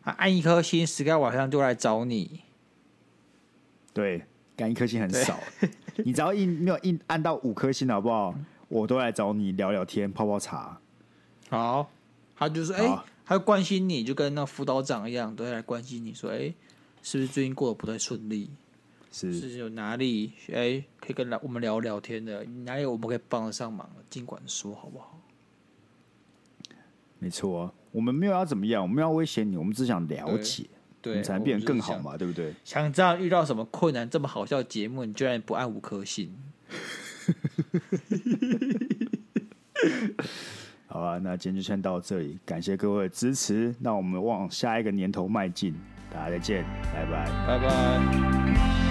[0.03, 2.41] 按一颗星，Sky 晚上就来找你。
[3.93, 4.23] 对，
[4.55, 5.39] 干一颗星很少，
[5.97, 8.35] 你只要一没有一按到五颗星，好不好？
[8.67, 10.79] 我都来找你聊聊天，泡泡茶。
[11.49, 11.89] 好。
[12.33, 12.87] 他就是哎，
[13.23, 16.51] 他会关心你，就跟那辅导长一样，都会来关心你说，哎，
[17.03, 18.49] 是不是最近过得不太顺利？
[19.11, 22.43] 是，是有哪里哎可以跟来我们聊聊天的？
[22.65, 24.03] 哪里我们可以帮得上忙的？
[24.09, 25.19] 尽管说好不好？
[27.19, 30.65] 没错啊，我们没有要怎么样，我们要威胁你，我们只想了解，
[31.01, 32.53] 对，你才能变得更好嘛，对不对？
[32.63, 36.35] 想知道遇到什么困难，这么好笑的节目，你居然不按五颗星？
[40.87, 45.75] 好啊，那今天就先到这里，感谢各位的支持，那我们往下一个年头迈进，
[46.11, 48.90] 大家再见，拜拜，拜拜。